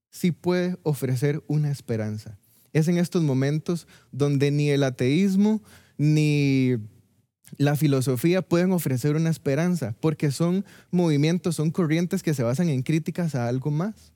sí 0.09 0.31
puede 0.31 0.77
ofrecer 0.83 1.43
una 1.47 1.71
esperanza. 1.71 2.37
Es 2.73 2.87
en 2.87 2.97
estos 2.97 3.23
momentos 3.23 3.87
donde 4.11 4.51
ni 4.51 4.69
el 4.69 4.83
ateísmo 4.83 5.61
ni 5.97 6.77
la 7.55 7.75
filosofía 7.75 8.41
pueden 8.41 8.71
ofrecer 8.71 9.15
una 9.15 9.29
esperanza, 9.29 9.95
porque 10.01 10.31
son 10.31 10.65
movimientos, 10.91 11.55
son 11.55 11.71
corrientes 11.71 12.21
que 12.21 12.33
se 12.33 12.43
basan 12.43 12.69
en 12.69 12.83
críticas 12.83 13.36
a 13.36 13.47
algo 13.47 13.71
más. 13.71 14.12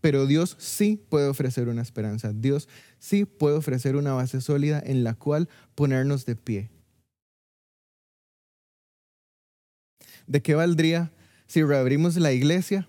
Pero 0.00 0.26
Dios 0.26 0.56
sí 0.58 1.00
puede 1.10 1.28
ofrecer 1.28 1.68
una 1.68 1.82
esperanza. 1.82 2.32
Dios 2.32 2.68
sí 2.98 3.24
puede 3.24 3.56
ofrecer 3.56 3.96
una 3.96 4.14
base 4.14 4.40
sólida 4.40 4.82
en 4.84 5.04
la 5.04 5.14
cual 5.14 5.48
ponernos 5.74 6.26
de 6.26 6.34
pie. 6.34 6.70
¿De 10.26 10.42
qué 10.42 10.54
valdría 10.54 11.12
si 11.46 11.62
reabrimos 11.62 12.16
la 12.16 12.32
iglesia 12.32 12.88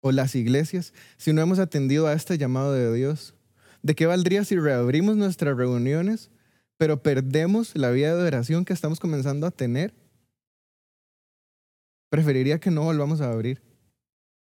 o 0.00 0.12
las 0.12 0.34
iglesias 0.34 0.92
si 1.16 1.32
no 1.32 1.40
hemos 1.40 1.58
atendido 1.58 2.06
a 2.06 2.12
este 2.12 2.38
llamado 2.38 2.72
de 2.72 2.94
Dios? 2.94 3.34
¿De 3.82 3.94
qué 3.94 4.06
valdría 4.06 4.44
si 4.44 4.56
reabrimos 4.56 5.16
nuestras 5.16 5.56
reuniones, 5.56 6.30
pero 6.78 7.02
perdemos 7.02 7.74
la 7.76 7.90
vida 7.90 8.14
de 8.16 8.26
oración 8.26 8.64
que 8.64 8.72
estamos 8.72 9.00
comenzando 9.00 9.46
a 9.46 9.50
tener? 9.50 9.94
Preferiría 12.10 12.60
que 12.60 12.70
no 12.70 12.84
volvamos 12.84 13.20
a 13.20 13.30
abrir. 13.30 13.62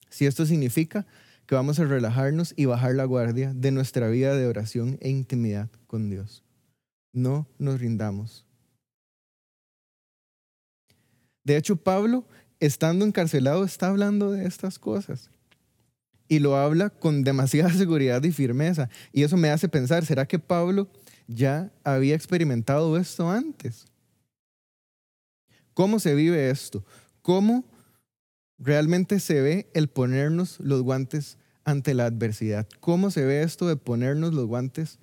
Si 0.10 0.26
esto 0.26 0.46
significa 0.46 1.06
que 1.46 1.56
vamos 1.56 1.80
a 1.80 1.86
relajarnos 1.86 2.54
y 2.56 2.66
bajar 2.66 2.96
la 2.96 3.06
guardia 3.06 3.54
de 3.54 3.72
nuestra 3.72 4.08
vida 4.08 4.36
de 4.36 4.48
oración 4.48 4.98
e 5.02 5.10
intimidad 5.10 5.70
con 5.88 6.10
Dios. 6.10 6.44
No 7.12 7.48
nos 7.58 7.80
rindamos. 7.80 8.46
De 11.44 11.58
hecho, 11.58 11.76
Pablo, 11.76 12.26
estando 12.60 13.06
encarcelado, 13.06 13.66
está 13.66 13.90
hablando 13.90 14.32
de 14.32 14.46
estas 14.46 14.80
cosas 14.80 15.30
y 16.28 16.40
lo 16.40 16.56
habla 16.56 16.90
con 16.90 17.24
demasiada 17.24 17.70
seguridad 17.74 18.24
y 18.24 18.32
firmeza. 18.32 18.90
Y 19.12 19.24
eso 19.24 19.38
me 19.38 19.50
hace 19.50 19.68
pensar, 19.68 20.06
¿será 20.06 20.26
que 20.26 20.40
Pablo 20.40 20.90
ya 21.28 21.72
había 21.84 22.16
experimentado 22.16 22.98
esto 22.98 23.30
antes? 23.30 23.88
¿Cómo 25.74 26.00
se 26.00 26.16
vive 26.16 26.50
esto? 26.50 26.84
¿Cómo 27.22 27.64
realmente 28.58 29.20
se 29.20 29.42
ve 29.42 29.70
el 29.74 29.88
ponernos 29.88 30.60
los 30.60 30.82
guantes 30.82 31.38
ante 31.64 31.94
la 31.94 32.06
adversidad? 32.06 32.68
¿Cómo 32.80 33.12
se 33.12 33.26
ve 33.26 33.44
esto 33.44 33.68
de 33.68 33.76
ponernos 33.76 34.34
los 34.34 34.46
guantes 34.46 35.00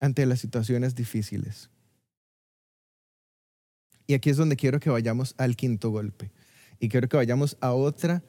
ante 0.00 0.26
las 0.26 0.40
situaciones 0.40 0.94
difíciles? 0.94 1.70
Y 4.06 4.14
aquí 4.14 4.30
es 4.30 4.36
donde 4.36 4.56
quiero 4.56 4.78
que 4.78 4.90
vayamos 4.90 5.34
al 5.38 5.56
quinto 5.56 5.90
golpe. 5.90 6.30
Y 6.78 6.88
quiero 6.88 7.08
que 7.08 7.16
vayamos 7.16 7.56
a 7.60 7.72
otra 7.72 8.22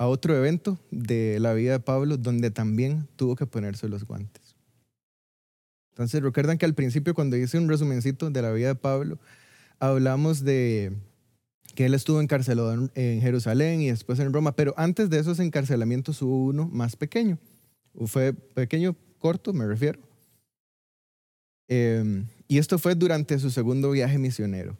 a 0.00 0.06
otro 0.06 0.34
evento 0.34 0.78
de 0.90 1.38
la 1.40 1.52
vida 1.52 1.72
de 1.72 1.80
Pablo 1.80 2.16
donde 2.16 2.50
también 2.50 3.06
tuvo 3.16 3.36
que 3.36 3.44
ponerse 3.44 3.86
los 3.86 4.04
guantes. 4.04 4.49
Entonces, 5.90 6.22
recuerdan 6.22 6.58
que 6.58 6.66
al 6.66 6.74
principio 6.74 7.14
cuando 7.14 7.36
hice 7.36 7.58
un 7.58 7.68
resumencito 7.68 8.30
de 8.30 8.42
la 8.42 8.52
vida 8.52 8.68
de 8.68 8.74
Pablo, 8.74 9.18
hablamos 9.78 10.44
de 10.44 10.92
que 11.74 11.86
él 11.86 11.94
estuvo 11.94 12.20
encarcelado 12.20 12.90
en 12.94 13.20
Jerusalén 13.20 13.80
y 13.80 13.90
después 13.90 14.18
en 14.18 14.32
Roma, 14.32 14.52
pero 14.52 14.74
antes 14.76 15.08
de 15.10 15.18
esos 15.18 15.38
encarcelamientos 15.38 16.20
hubo 16.22 16.46
uno 16.46 16.66
más 16.66 16.96
pequeño. 16.96 17.38
Fue 18.06 18.32
pequeño, 18.32 18.96
corto, 19.18 19.52
me 19.52 19.66
refiero. 19.66 20.00
Em, 21.68 22.26
y 22.48 22.58
esto 22.58 22.78
fue 22.78 22.94
durante 22.94 23.38
su 23.38 23.50
segundo 23.50 23.90
viaje 23.92 24.18
misionero. 24.18 24.76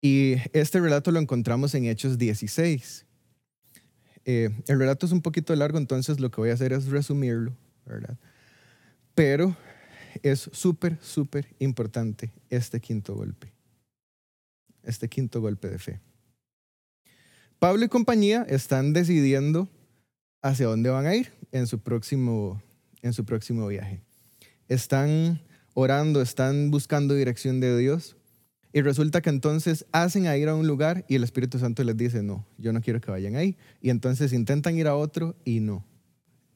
Y 0.00 0.36
este 0.52 0.80
relato 0.80 1.10
lo 1.10 1.20
encontramos 1.20 1.74
en 1.74 1.84
Hechos 1.84 2.16
16. 2.16 3.04
Eh, 4.24 4.50
el 4.68 4.78
relato 4.78 5.06
es 5.06 5.12
un 5.12 5.22
poquito 5.22 5.54
largo, 5.54 5.78
entonces 5.78 6.18
lo 6.18 6.30
que 6.30 6.40
voy 6.40 6.50
a 6.50 6.54
hacer 6.54 6.72
es 6.72 6.86
resumirlo, 6.86 7.56
¿verdad? 7.86 8.18
Pero 9.14 9.56
es 10.22 10.50
súper, 10.52 10.98
súper 11.00 11.54
importante 11.58 12.32
este 12.50 12.80
quinto 12.80 13.14
golpe. 13.14 13.52
Este 14.82 15.08
quinto 15.08 15.40
golpe 15.40 15.68
de 15.68 15.78
fe. 15.78 16.00
Pablo 17.58 17.84
y 17.84 17.88
compañía 17.88 18.44
están 18.48 18.92
decidiendo 18.92 19.68
hacia 20.42 20.66
dónde 20.66 20.90
van 20.90 21.06
a 21.06 21.14
ir 21.14 21.32
en 21.52 21.66
su 21.66 21.80
próximo, 21.80 22.62
en 23.02 23.12
su 23.12 23.24
próximo 23.24 23.66
viaje. 23.66 24.02
Están 24.68 25.40
orando, 25.74 26.20
están 26.22 26.70
buscando 26.70 27.14
dirección 27.14 27.60
de 27.60 27.76
Dios. 27.76 28.16
Y 28.72 28.82
resulta 28.82 29.22
que 29.22 29.30
entonces 29.30 29.86
hacen 29.90 30.26
a 30.26 30.36
ir 30.36 30.48
a 30.48 30.54
un 30.54 30.66
lugar 30.66 31.06
y 31.08 31.14
el 31.14 31.24
Espíritu 31.24 31.58
Santo 31.58 31.82
les 31.82 31.96
dice, 31.96 32.22
no, 32.22 32.46
yo 32.58 32.74
no 32.74 32.82
quiero 32.82 33.00
que 33.00 33.10
vayan 33.10 33.36
ahí. 33.36 33.56
Y 33.80 33.88
entonces 33.88 34.34
intentan 34.34 34.76
ir 34.76 34.86
a 34.86 34.96
otro 34.96 35.34
y 35.44 35.60
no, 35.60 35.84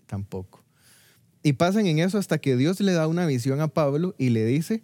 tampoco. 0.06 0.62
Y 1.42 1.54
pasan 1.54 1.86
en 1.86 1.98
eso 1.98 2.18
hasta 2.18 2.38
que 2.38 2.56
Dios 2.56 2.80
le 2.80 2.92
da 2.92 3.06
una 3.06 3.26
visión 3.26 3.60
a 3.60 3.68
Pablo 3.68 4.14
y 4.18 4.30
le 4.30 4.44
dice, 4.44 4.82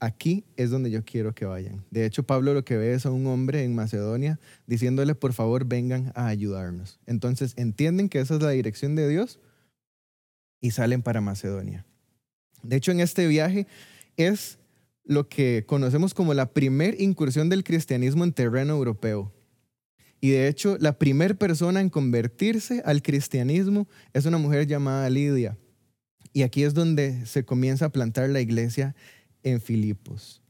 aquí 0.00 0.44
es 0.56 0.70
donde 0.70 0.90
yo 0.90 1.04
quiero 1.04 1.34
que 1.34 1.44
vayan. 1.44 1.84
De 1.90 2.04
hecho, 2.06 2.24
Pablo 2.24 2.54
lo 2.54 2.64
que 2.64 2.76
ve 2.76 2.94
es 2.94 3.06
a 3.06 3.10
un 3.10 3.26
hombre 3.26 3.62
en 3.62 3.74
Macedonia 3.74 4.40
diciéndole, 4.66 5.14
por 5.14 5.32
favor, 5.32 5.66
vengan 5.66 6.12
a 6.14 6.26
ayudarnos. 6.26 6.98
Entonces 7.06 7.54
entienden 7.56 8.08
que 8.08 8.20
esa 8.20 8.34
es 8.34 8.42
la 8.42 8.50
dirección 8.50 8.96
de 8.96 9.08
Dios 9.08 9.38
y 10.60 10.72
salen 10.72 11.02
para 11.02 11.20
Macedonia. 11.20 11.84
De 12.62 12.76
hecho, 12.76 12.90
en 12.90 13.00
este 13.00 13.26
viaje 13.26 13.66
es 14.16 14.58
lo 15.04 15.28
que 15.28 15.64
conocemos 15.66 16.14
como 16.14 16.32
la 16.32 16.52
primer 16.52 17.00
incursión 17.00 17.48
del 17.48 17.64
cristianismo 17.64 18.24
en 18.24 18.32
terreno 18.32 18.74
europeo. 18.74 19.32
Y 20.20 20.30
de 20.30 20.48
hecho, 20.48 20.76
la 20.78 20.98
primera 20.98 21.34
persona 21.34 21.80
en 21.80 21.90
convertirse 21.90 22.82
al 22.84 23.02
cristianismo 23.02 23.88
es 24.12 24.24
una 24.24 24.38
mujer 24.38 24.66
llamada 24.66 25.10
Lidia. 25.10 25.58
Y 26.32 26.42
aquí 26.42 26.62
es 26.62 26.74
donde 26.74 27.26
se 27.26 27.44
comienza 27.44 27.86
a 27.86 27.90
plantar 27.90 28.30
la 28.30 28.40
iglesia 28.40 28.94
en 29.42 29.60
Filipos. 29.60 30.42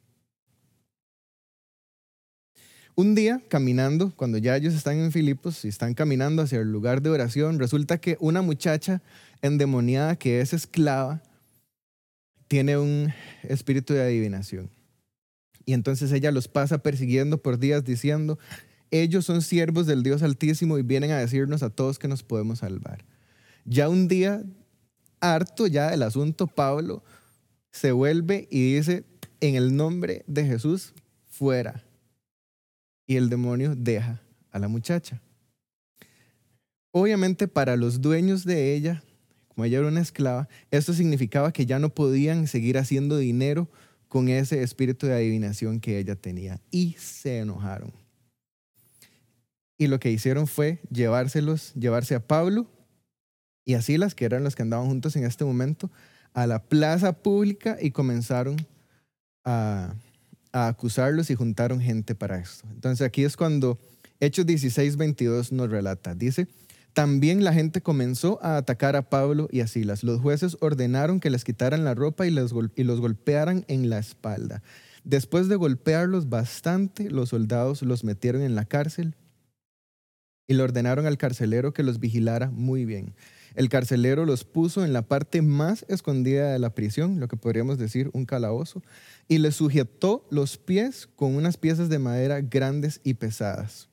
Un 2.94 3.14
día, 3.14 3.42
caminando, 3.48 4.12
cuando 4.14 4.36
ya 4.36 4.54
ellos 4.54 4.74
están 4.74 4.98
en 4.98 5.12
Filipos 5.12 5.64
y 5.64 5.68
están 5.68 5.94
caminando 5.94 6.42
hacia 6.42 6.60
el 6.60 6.70
lugar 6.70 7.00
de 7.00 7.08
oración, 7.08 7.58
resulta 7.58 7.98
que 7.98 8.18
una 8.20 8.42
muchacha 8.42 9.02
endemoniada 9.40 10.16
que 10.16 10.40
es 10.40 10.52
esclava 10.52 11.22
tiene 12.48 12.76
un 12.76 13.12
espíritu 13.44 13.94
de 13.94 14.02
adivinación. 14.02 14.68
Y 15.64 15.72
entonces 15.72 16.12
ella 16.12 16.32
los 16.32 16.48
pasa 16.48 16.82
persiguiendo 16.82 17.38
por 17.38 17.58
días 17.58 17.82
diciendo, 17.82 18.38
ellos 18.90 19.24
son 19.24 19.40
siervos 19.40 19.86
del 19.86 20.02
Dios 20.02 20.22
Altísimo 20.22 20.76
y 20.76 20.82
vienen 20.82 21.12
a 21.12 21.18
decirnos 21.18 21.62
a 21.62 21.70
todos 21.70 21.98
que 21.98 22.08
nos 22.08 22.22
podemos 22.22 22.58
salvar. 22.58 23.06
Ya 23.64 23.88
un 23.88 24.06
día, 24.06 24.42
harto 25.22 25.66
ya 25.66 25.90
del 25.90 26.02
asunto, 26.02 26.46
Pablo 26.46 27.02
se 27.70 27.92
vuelve 27.92 28.46
y 28.50 28.74
dice, 28.74 29.04
en 29.40 29.54
el 29.54 29.74
nombre 29.74 30.24
de 30.26 30.44
Jesús, 30.44 30.92
fuera. 31.30 31.82
Y 33.06 33.16
el 33.16 33.30
demonio 33.30 33.74
deja 33.74 34.20
a 34.50 34.58
la 34.58 34.68
muchacha. 34.68 35.22
Obviamente 36.90 37.48
para 37.48 37.76
los 37.76 38.02
dueños 38.02 38.44
de 38.44 38.74
ella 38.74 39.02
como 39.54 39.66
ella 39.66 39.78
era 39.78 39.88
una 39.88 40.00
esclava, 40.00 40.48
esto 40.70 40.94
significaba 40.94 41.52
que 41.52 41.66
ya 41.66 41.78
no 41.78 41.90
podían 41.90 42.46
seguir 42.46 42.78
haciendo 42.78 43.18
dinero 43.18 43.68
con 44.08 44.28
ese 44.28 44.62
espíritu 44.62 45.06
de 45.06 45.14
adivinación 45.14 45.80
que 45.80 45.98
ella 45.98 46.16
tenía. 46.16 46.60
Y 46.70 46.96
se 46.98 47.38
enojaron. 47.38 47.92
Y 49.76 49.88
lo 49.88 50.00
que 50.00 50.10
hicieron 50.10 50.46
fue 50.46 50.80
llevárselos, 50.90 51.74
llevarse 51.74 52.14
a 52.14 52.26
Pablo 52.26 52.66
y 53.64 53.74
a 53.74 53.82
Silas, 53.82 54.14
que 54.14 54.24
eran 54.24 54.44
los 54.44 54.56
que 54.56 54.62
andaban 54.62 54.86
juntos 54.86 55.16
en 55.16 55.24
este 55.24 55.44
momento, 55.44 55.90
a 56.34 56.46
la 56.46 56.62
plaza 56.62 57.12
pública 57.12 57.76
y 57.80 57.90
comenzaron 57.90 58.56
a, 59.44 59.94
acusarlos 60.52 61.30
y 61.30 61.34
juntaron 61.34 61.80
gente 61.80 62.14
para 62.14 62.38
esto. 62.38 62.66
Entonces 62.70 63.06
aquí 63.06 63.24
es 63.24 63.36
cuando 63.36 63.78
Hechos 64.20 64.44
16, 64.46 64.96
22 64.96 65.52
nos 65.52 65.70
relata. 65.70 66.14
Dice, 66.14 66.46
también 66.92 67.42
la 67.42 67.54
gente 67.54 67.80
comenzó 67.80 68.38
a 68.42 68.58
atacar 68.58 68.94
a 68.94 69.08
Pablo 69.08 69.48
y 69.50 69.60
a 69.60 69.66
Silas. 69.66 70.04
Los 70.04 70.20
jueces 70.20 70.58
ordenaron 70.60 71.20
que 71.20 71.30
les 71.30 71.44
quitaran 71.44 71.84
la 71.84 71.94
ropa 71.94 72.26
y, 72.26 72.30
los 72.30 72.52
golpearan 72.52 73.64
en 73.68 73.88
la 73.88 73.98
espalda. 73.98 74.62
Después 75.04 75.48
de 75.48 75.56
golpearlos 75.56 76.28
bastante, 76.28 77.10
los 77.10 77.30
soldados 77.30 77.82
los 77.82 78.04
metieron 78.04 78.42
en 78.42 78.54
la 78.54 78.66
cárcel 78.66 79.16
y 80.46 80.54
le 80.54 80.62
ordenaron 80.62 81.06
al 81.06 81.18
carcelero 81.18 81.72
que 81.72 81.82
los 81.82 81.98
vigilara 81.98 82.50
muy 82.50 82.84
bien. 82.84 83.14
El 83.54 83.68
carcelero 83.68 84.24
los 84.24 84.44
puso 84.44 84.84
en 84.84 84.92
la 84.92 85.02
parte 85.02 85.42
más 85.42 85.84
escondida 85.88 86.52
de 86.52 86.58
la 86.58 86.74
prisión, 86.74 87.20
lo 87.20 87.28
que 87.28 87.36
podríamos 87.36 87.78
decir 87.78 88.10
un 88.12 88.24
calabozo, 88.24 88.82
y 89.28 89.38
les 89.38 89.56
sujetó 89.56 90.26
los 90.30 90.58
pies 90.58 91.08
con 91.16 91.34
unas 91.34 91.56
piezas 91.56 91.88
de 91.88 91.98
madera 91.98 92.40
grandes 92.40 93.00
y 93.04 93.14
pesadas. 93.14 93.88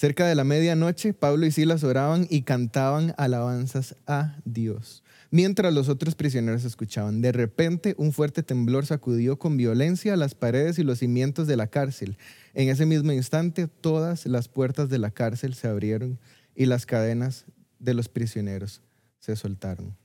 Cerca 0.00 0.26
de 0.26 0.34
la 0.34 0.44
medianoche, 0.44 1.12
Pablo 1.12 1.44
y 1.44 1.50
Silas 1.50 1.84
oraban 1.84 2.26
y 2.30 2.42
cantaban 2.42 3.12
alabanzas 3.18 3.96
a 4.06 4.38
Dios, 4.46 5.02
mientras 5.30 5.74
los 5.74 5.90
otros 5.90 6.14
prisioneros 6.14 6.64
escuchaban. 6.64 7.20
De 7.20 7.32
repente, 7.32 7.94
un 7.98 8.12
fuerte 8.12 8.42
temblor 8.42 8.86
sacudió 8.86 9.38
con 9.38 9.58
violencia 9.58 10.16
las 10.16 10.34
paredes 10.34 10.78
y 10.78 10.84
los 10.84 11.00
cimientos 11.00 11.46
de 11.46 11.56
la 11.56 11.66
cárcel. 11.66 12.16
En 12.54 12.70
ese 12.70 12.86
mismo 12.86 13.12
instante, 13.12 13.66
todas 13.68 14.24
las 14.24 14.48
puertas 14.48 14.88
de 14.88 14.98
la 14.98 15.10
cárcel 15.10 15.52
se 15.52 15.68
abrieron 15.68 16.18
y 16.60 16.66
las 16.66 16.84
cadenas 16.84 17.46
de 17.78 17.94
los 17.94 18.10
prisioneros 18.10 18.82
se 19.18 19.34
soltaron. 19.34 19.96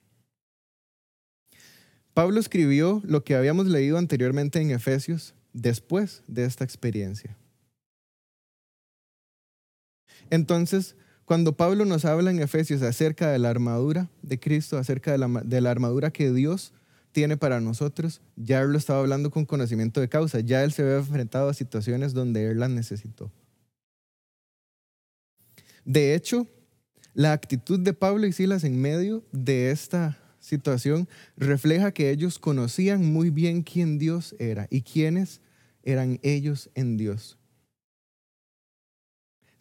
Pablo 2.13 2.39
escribió 2.39 3.01
lo 3.03 3.25
que 3.25 3.35
habíamos 3.35 3.67
leído 3.67 3.97
anteriormente 3.97 4.61
en 4.61 4.71
Efesios 4.71 5.35
después 5.51 6.23
de 6.27 6.45
esta 6.45 6.63
experiencia. 6.63 7.35
Entonces, 10.29 10.95
cuando 11.25 11.57
Pablo 11.57 11.83
nos 11.83 12.05
habla 12.05 12.31
en 12.31 12.39
Efesios 12.39 12.81
acerca 12.83 13.29
de 13.29 13.39
la 13.39 13.49
armadura 13.49 14.09
de 14.21 14.39
Cristo, 14.39 14.77
acerca 14.77 15.11
de 15.11 15.59
la, 15.61 15.69
armadura 15.69 16.11
que 16.11 16.31
Dios 16.31 16.71
tiene 17.11 17.35
para 17.35 17.59
nosotros, 17.59 18.21
ya 18.37 18.61
él 18.61 18.71
lo 18.71 18.77
estaba 18.77 19.01
hablando 19.01 19.29
con 19.29 19.43
conocimiento 19.43 19.99
de 19.99 20.07
causa, 20.07 20.39
ya 20.39 20.63
él 20.63 20.71
se 20.71 20.83
había 20.83 20.99
enfrentado 20.99 21.49
a 21.49 21.53
situaciones 21.53 22.13
donde 22.13 22.49
él 22.49 22.61
las 22.61 22.69
necesitó. 22.69 23.29
De 25.85 26.15
hecho, 26.15 26.47
la 27.13 27.31
actitud 27.31 27.79
de 27.79 27.93
Pablo 27.93 28.27
y 28.27 28.33
Silas 28.33 28.63
en 28.65 28.81
medio 28.81 29.23
de 29.31 29.71
esta 29.71 30.17
situación 30.39 31.07
refleja 31.37 31.93
que 31.93 32.09
ellos 32.09 32.37
conocían 32.37 33.05
muy 33.05 33.29
bien 33.29 33.61
quién 33.61 33.97
Dios 33.97 34.35
era 34.37 34.67
y 34.69 34.81
quiénes 34.81 35.39
eran 35.83 36.19
ellos 36.23 36.69
en 36.75 36.97
Dios 36.97 37.37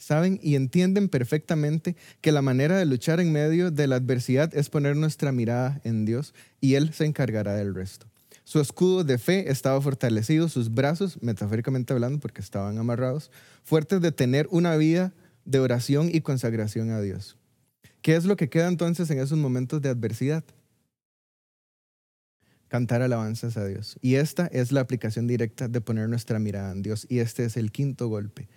saben 0.04 0.38
y 0.42 0.54
entienden 0.54 1.08
perfectamente 1.08 1.96
que 2.20 2.32
la 2.32 2.42
manera 2.42 2.76
de 2.76 2.84
luchar 2.84 3.20
en 3.20 3.32
medio 3.32 3.70
de 3.70 3.86
la 3.86 3.96
adversidad 3.96 4.54
es 4.54 4.68
poner 4.68 4.96
nuestra 4.96 5.32
mirada 5.32 5.80
en 5.84 6.04
Dios 6.04 6.34
y 6.60 6.74
Él 6.74 6.92
se 6.92 7.06
encargará 7.06 7.54
del 7.54 7.74
resto. 7.74 8.06
Su 8.44 8.60
escudo 8.60 9.04
de 9.04 9.16
fe 9.16 9.50
estaba 9.50 9.80
fortalecido, 9.80 10.50
sus 10.50 10.72
brazos, 10.72 11.22
metafóricamente 11.22 11.94
hablando, 11.94 12.20
porque 12.20 12.42
estaban 12.42 12.76
amarrados, 12.76 13.30
fuertes 13.62 14.02
de 14.02 14.12
tener 14.12 14.46
una 14.50 14.76
vida 14.76 15.14
de 15.44 15.60
oración 15.60 16.10
y 16.12 16.20
consagración 16.20 16.90
a 16.90 17.00
Dios. 17.00 17.36
¿Qué 18.02 18.16
es 18.16 18.24
lo 18.24 18.36
que 18.36 18.48
queda 18.48 18.68
entonces 18.68 19.10
en 19.10 19.18
esos 19.18 19.38
momentos 19.38 19.80
de 19.82 19.88
adversidad? 19.88 20.44
Cantar 22.68 23.02
alabanzas 23.02 23.56
a 23.56 23.66
Dios. 23.66 23.98
Y 24.00 24.16
esta 24.16 24.46
es 24.48 24.72
la 24.72 24.80
aplicación 24.80 25.26
directa 25.26 25.68
de 25.68 25.80
poner 25.80 26.08
nuestra 26.08 26.38
mirada 26.38 26.72
en 26.72 26.82
Dios. 26.82 27.06
Y 27.08 27.20
este 27.20 27.44
es 27.44 27.56
el 27.56 27.72
quinto 27.72 28.08
golpe 28.08 28.48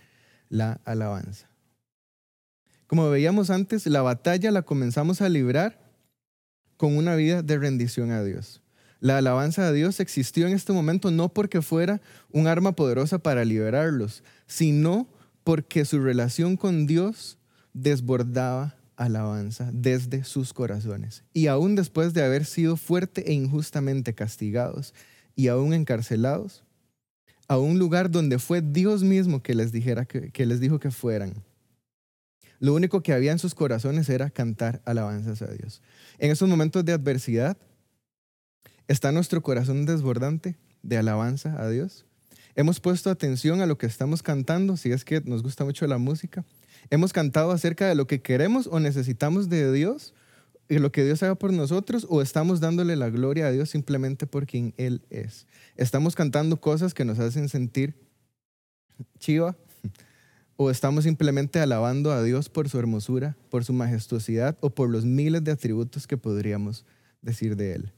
la 0.50 0.80
alabanza. 0.86 1.50
Como 2.88 3.10
veíamos 3.10 3.50
antes, 3.50 3.86
la 3.86 4.02
batalla 4.02 4.52
la 4.52 4.62
comenzamos 4.62 5.21
a 5.21 5.30
librar 5.30 5.80
con 6.78 6.95
una 6.95 7.15
vida 7.15 7.41
de 7.41 7.58
rendición 7.58 8.12
a 8.12 8.23
Dios. 8.23 8.62
La 9.00 9.17
alabanza 9.17 9.67
a 9.67 9.71
Dios 9.71 10.00
existió 10.00 10.47
en 10.47 10.54
este 10.54 10.73
momento 10.73 11.12
no 11.12 11.30
porque 11.30 11.62
fuera 11.62 12.02
un 12.32 12.47
arma 12.47 12.76
poderosa 12.76 13.19
para 13.19 13.45
liberarlos, 13.45 14.23
sino 14.47 15.08
porque 15.47 15.86
su 15.86 16.01
relación 16.01 16.57
con 16.57 16.88
Dios 16.88 17.38
desbordaba 17.71 18.75
alabanza 18.97 19.69
desde 19.71 20.25
sus 20.25 20.51
corazones. 20.51 21.23
Y 21.31 21.47
aún 21.47 21.75
después 21.75 22.13
de 22.13 22.21
haber 22.21 22.43
sido 22.43 22.75
fuerte 22.75 23.31
e 23.31 23.33
injustamente 23.33 24.13
castigados 24.13 24.93
y 25.38 25.47
aún 25.47 25.73
encarcelados, 25.73 26.65
a 27.47 27.57
un 27.57 27.79
lugar 27.79 28.12
donde 28.12 28.39
fue 28.39 28.62
Dios 28.62 29.03
mismo 29.03 29.41
que 29.41 29.55
les 29.55 29.71
dijera 29.71 30.03
que, 30.03 30.45
les 30.45 30.60
dijo 30.60 30.79
que 30.79 30.91
fueran. 30.91 31.45
Lo 32.60 32.73
único 32.73 33.01
que 33.01 33.13
había 33.13 33.31
en 33.31 33.39
sus 33.39 33.55
corazones 33.55 34.10
era 34.10 34.29
cantar 34.29 34.81
alabanzas 34.83 35.41
a 35.41 35.47
Dios. 35.47 35.81
En 36.17 36.29
esos 36.29 36.49
momentos 36.49 36.83
de 36.83 36.91
adversidad, 36.91 37.55
¿está 38.89 39.13
nuestro 39.13 39.41
corazón 39.41 39.86
desbordante 39.86 40.57
de 40.83 40.97
alabanza 40.97 41.55
a 41.57 41.69
Dios? 41.69 42.07
Hemos 42.58 42.82
puesto 42.82 43.10
atención 43.10 43.62
a 43.62 43.67
lo 43.67 43.78
que 43.78 43.86
estamos 43.86 44.22
cantando, 44.24 44.76
si 44.76 44.91
es 44.91 45.06
que 45.06 45.22
nos 45.22 45.43
gusta 45.43 45.63
mucho 45.63 45.88
la 45.88 46.00
música. 46.00 46.43
Hemos 46.89 47.13
cantado 47.13 47.52
acerca 47.52 47.88
de 47.88 47.96
lo 47.96 48.08
que 48.08 48.22
queremos 48.22 48.67
o 48.67 48.80
necesitamos 48.80 49.48
de 49.48 49.72
Dios 49.72 50.13
lo 50.70 50.91
que 50.91 51.06
Dios 51.06 51.24
haga 51.24 51.36
por 51.36 51.54
nosotros 51.54 52.06
o 52.10 52.22
estamos 52.22 52.60
dándole 52.60 52.96
la 52.96 53.10
gloria 53.10 53.48
a 53.48 53.52
Dios 53.52 53.70
simplemente 53.70 54.28
por 54.28 54.46
quien 54.46 54.74
Él 54.78 55.02
es. 55.10 55.48
Estamos 55.76 56.15
cantando 56.15 56.60
cosas 56.60 56.93
que 56.93 57.06
nos 57.06 57.20
hacen 57.20 57.48
sentir 57.48 57.96
chiva 59.20 59.56
o 60.58 60.72
estamos 60.72 61.04
simplemente 61.04 61.60
alabando 61.60 62.12
a 62.12 62.24
Dios 62.24 62.50
por 62.50 62.67
su 62.67 62.80
hermosura, 62.80 63.38
por 63.50 63.63
su 63.63 63.74
majestuosidad 63.74 64.58
o 64.60 64.72
por 64.72 64.89
los 64.89 65.06
miles 65.06 65.43
de 65.43 65.52
atributos 65.52 66.08
que 66.08 66.17
podríamos 66.17 66.86
decir 67.22 67.56
de 67.56 67.74
Él. 67.74 67.93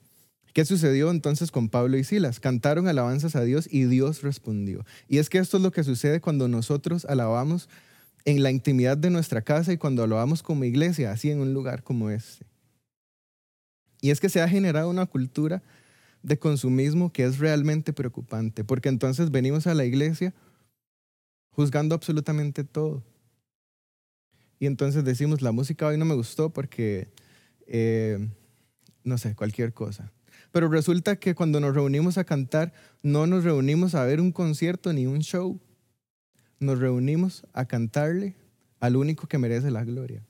¿Qué 0.53 0.65
sucedió 0.65 1.11
entonces 1.11 1.51
con 1.51 1.69
Pablo 1.69 1.97
y 1.97 2.03
Silas? 2.03 2.39
Cantaron 2.39 2.87
alabanzas 2.87 3.35
a 3.35 3.43
Dios 3.43 3.67
y 3.71 3.83
Dios 3.85 4.21
respondió. 4.21 4.85
Y 5.07 5.19
es 5.19 5.29
que 5.29 5.37
esto 5.37 5.57
es 5.57 5.63
lo 5.63 5.71
que 5.71 5.83
sucede 5.83 6.21
cuando 6.21 6.47
nosotros 6.47 7.05
alabamos 7.05 7.69
en 8.25 8.43
la 8.43 8.51
intimidad 8.51 8.97
de 8.97 9.09
nuestra 9.09 9.41
casa 9.41 9.71
y 9.71 9.77
cuando 9.77 10.03
alabamos 10.03 10.43
como 10.43 10.63
iglesia, 10.63 11.11
así 11.11 11.31
en 11.31 11.39
un 11.39 11.53
lugar 11.53 11.83
como 11.83 12.09
este. 12.09 12.45
Y 14.01 14.11
es 14.11 14.19
que 14.19 14.29
se 14.29 14.41
ha 14.41 14.47
generado 14.47 14.89
una 14.89 15.05
cultura 15.05 15.61
de 16.23 16.37
consumismo 16.37 17.11
que 17.11 17.23
es 17.23 17.39
realmente 17.39 17.93
preocupante, 17.93 18.63
porque 18.63 18.89
entonces 18.89 19.31
venimos 19.31 19.67
a 19.67 19.73
la 19.73 19.85
iglesia 19.85 20.33
juzgando 21.51 21.95
absolutamente 21.95 22.63
todo. 22.63 23.03
Y 24.59 24.65
entonces 24.65 25.03
decimos, 25.03 25.41
la 25.41 25.51
música 25.51 25.87
hoy 25.87 25.97
no 25.97 26.05
me 26.05 26.15
gustó 26.15 26.49
porque, 26.49 27.07
eh, 27.67 28.29
no 29.03 29.17
sé, 29.17 29.35
cualquier 29.35 29.73
cosa. 29.73 30.11
Pero 30.51 30.67
resulta 30.67 31.17
que 31.17 31.35
cuando 31.35 31.59
nos 31.59 31.75
reunimos 31.75 32.17
a 32.17 32.23
cantar, 32.23 32.73
no 33.03 33.27
nos 33.27 33.43
reunimos 33.43 33.95
a 33.95 34.03
ver 34.05 34.19
un 34.19 34.31
concierto 34.31 34.93
ni 34.93 35.05
un 35.05 35.19
show. 35.19 35.59
Nos 36.59 36.79
reunimos 36.79 37.45
a 37.53 37.65
cantarle 37.65 38.35
al 38.79 38.95
único 38.95 39.27
que 39.27 39.37
merece 39.37 39.71
la 39.71 39.83
gloria. 39.83 40.23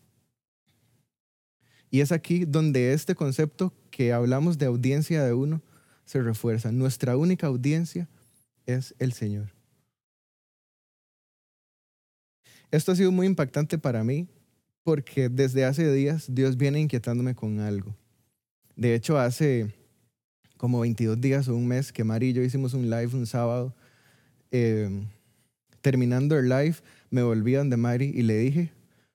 Y 1.89 2.01
es 2.01 2.12
aquí 2.12 2.45
donde 2.45 2.93
este 2.93 3.15
concepto 3.15 3.73
que 3.89 4.13
hablamos 4.13 4.58
de 4.58 4.65
audiencia 4.67 5.23
de 5.23 5.34
uno 5.34 5.62
se 6.05 6.21
refuerza. 6.21 6.71
Nuestra 6.71 7.17
única 7.17 7.47
audiencia 7.47 8.08
es 8.65 8.93
el 8.99 9.13
Señor. 9.13 9.53
Esto 12.71 12.91
ha 12.91 12.95
sido 12.95 13.12
muy 13.12 13.25
impactante 13.25 13.79
para 13.79 14.03
mí 14.03 14.27
porque 14.84 15.29
desde 15.29 15.65
hace 15.65 15.91
días 15.91 16.25
Dios 16.29 16.58
viene 16.58 16.79
inquietándome 16.79 17.34
con 17.34 17.60
algo. 17.60 17.95
De 18.75 18.93
hecho, 18.93 19.17
hace 19.17 19.73
como 20.60 20.82
22 20.82 21.22
días 21.22 21.48
o 21.48 21.56
un 21.56 21.67
mes 21.67 21.93
que 21.93 22.04
Mari 22.04 22.28
y 22.28 22.34
yo 22.34 22.43
hicimos 22.43 22.74
un 22.74 22.89
live 22.89 23.15
un 23.15 23.26
sábado. 23.26 23.74
Em, 24.52 25.08
terminando 25.80 26.38
el 26.38 26.50
live, 26.50 26.76
me 27.10 27.24
volví 27.24 27.54
donde 27.54 27.78
Mari 27.78 28.12
y 28.13 28.24
le 28.24 28.38
dije, 28.38 28.74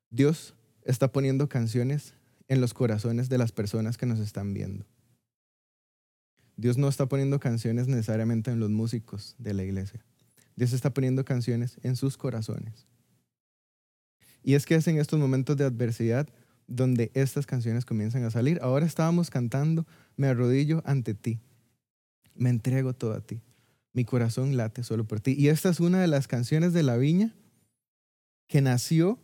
Dios 0.08 0.54
está 0.84 1.12
poniendo 1.12 1.46
canciones 1.50 2.14
en 2.48 2.62
los 2.62 2.72
corazones 2.72 3.28
de 3.28 3.36
las 3.36 3.52
personas 3.52 3.98
que 3.98 4.06
nos 4.06 4.20
están 4.20 4.54
viendo. 4.54 4.86
Dios 6.56 6.78
no 6.78 6.88
está 6.88 7.04
poniendo 7.04 7.38
canciones 7.38 7.88
necesariamente 7.88 8.50
en 8.50 8.58
los 8.58 8.70
músicos 8.70 9.36
de 9.38 9.52
la 9.52 9.64
iglesia. 9.64 10.02
Dios 10.56 10.72
está 10.72 10.94
poniendo 10.94 11.26
canciones 11.26 11.78
en 11.82 11.96
sus 11.96 12.16
corazones. 12.16 12.86
Y 14.42 14.54
es 14.54 14.64
que 14.64 14.76
es 14.76 14.88
en 14.88 14.96
estos 14.96 15.20
momentos 15.20 15.58
de 15.58 15.64
adversidad 15.64 16.26
donde 16.66 17.10
estas 17.14 17.46
canciones 17.46 17.84
comienzan 17.84 18.24
a 18.24 18.30
salir. 18.30 18.58
Ahora 18.62 18.86
estábamos 18.86 19.30
cantando, 19.30 19.86
me 20.16 20.28
arrodillo 20.28 20.82
ante 20.86 21.14
ti, 21.14 21.40
me 22.34 22.50
entrego 22.50 22.94
todo 22.94 23.12
a 23.14 23.20
ti, 23.20 23.40
mi 23.92 24.04
corazón 24.04 24.56
late 24.56 24.82
solo 24.82 25.06
por 25.06 25.20
ti. 25.20 25.34
Y 25.38 25.48
esta 25.48 25.68
es 25.68 25.80
una 25.80 26.00
de 26.00 26.08
las 26.08 26.28
canciones 26.28 26.72
de 26.72 26.82
la 26.82 26.96
viña 26.96 27.34
que 28.46 28.60
nació 28.60 29.18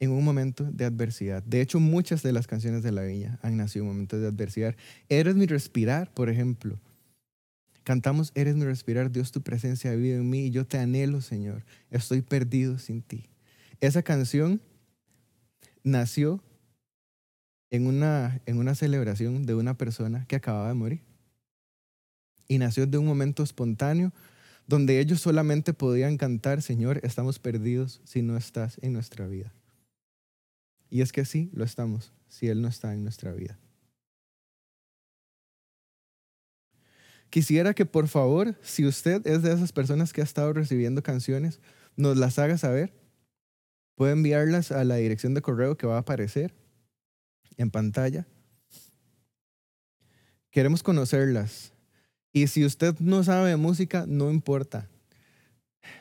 en 0.00 0.10
un 0.10 0.24
momento 0.24 0.64
de 0.64 0.84
adversidad. 0.84 1.42
De 1.42 1.60
hecho, 1.60 1.80
muchas 1.80 2.22
de 2.22 2.32
las 2.32 2.46
canciones 2.46 2.82
de 2.82 2.92
la 2.92 3.02
viña 3.02 3.38
han 3.42 3.56
nacido 3.56 3.84
en 3.84 3.90
momentos 3.90 4.20
de 4.20 4.28
adversidad. 4.28 4.76
Eres 5.08 5.34
mi 5.34 5.46
respirar, 5.46 6.12
por 6.14 6.30
ejemplo. 6.30 6.80
Cantamos, 7.82 8.32
eres 8.34 8.54
mi 8.54 8.64
respirar, 8.64 9.10
Dios 9.10 9.32
tu 9.32 9.42
presencia 9.42 9.94
vive 9.94 10.16
en 10.16 10.28
mí 10.28 10.46
y 10.46 10.50
yo 10.50 10.66
te 10.66 10.78
anhelo, 10.78 11.20
Señor. 11.20 11.64
Estoy 11.90 12.22
perdido 12.22 12.78
sin 12.78 13.02
ti. 13.02 13.28
Esa 13.80 14.02
canción 14.02 14.60
nació 15.82 16.42
en 17.70 17.86
una, 17.86 18.40
en 18.46 18.58
una 18.58 18.74
celebración 18.74 19.44
de 19.46 19.54
una 19.54 19.76
persona 19.76 20.24
que 20.26 20.36
acababa 20.36 20.68
de 20.68 20.74
morir. 20.74 21.02
Y 22.46 22.58
nació 22.58 22.86
de 22.86 22.98
un 22.98 23.06
momento 23.06 23.42
espontáneo 23.42 24.12
donde 24.66 25.00
ellos 25.00 25.20
solamente 25.20 25.72
podían 25.72 26.16
cantar, 26.18 26.60
Señor, 26.62 27.00
estamos 27.02 27.38
perdidos 27.38 28.00
si 28.04 28.22
no 28.22 28.36
estás 28.36 28.78
en 28.82 28.92
nuestra 28.92 29.26
vida. 29.26 29.52
Y 30.90 31.00
es 31.00 31.12
que 31.12 31.24
sí, 31.24 31.50
lo 31.52 31.64
estamos, 31.64 32.12
si 32.28 32.48
Él 32.48 32.62
no 32.62 32.68
está 32.68 32.92
en 32.92 33.02
nuestra 33.02 33.32
vida. 33.32 33.58
Quisiera 37.30 37.74
que 37.74 37.84
por 37.84 38.08
favor, 38.08 38.58
si 38.62 38.86
usted 38.86 39.26
es 39.26 39.42
de 39.42 39.52
esas 39.52 39.72
personas 39.72 40.12
que 40.12 40.22
ha 40.22 40.24
estado 40.24 40.52
recibiendo 40.52 41.02
canciones, 41.02 41.60
nos 41.96 42.16
las 42.16 42.38
haga 42.38 42.56
saber. 42.56 42.94
Puede 43.96 44.12
enviarlas 44.12 44.72
a 44.72 44.84
la 44.84 44.96
dirección 44.96 45.34
de 45.34 45.42
correo 45.42 45.76
que 45.76 45.86
va 45.86 45.96
a 45.96 46.00
aparecer 46.00 46.54
en 47.58 47.70
pantalla. 47.70 48.26
Queremos 50.50 50.82
conocerlas. 50.82 51.72
Y 52.32 52.46
si 52.46 52.64
usted 52.64 52.98
no 53.00 53.22
sabe 53.22 53.56
música, 53.56 54.06
no 54.08 54.30
importa. 54.30 54.88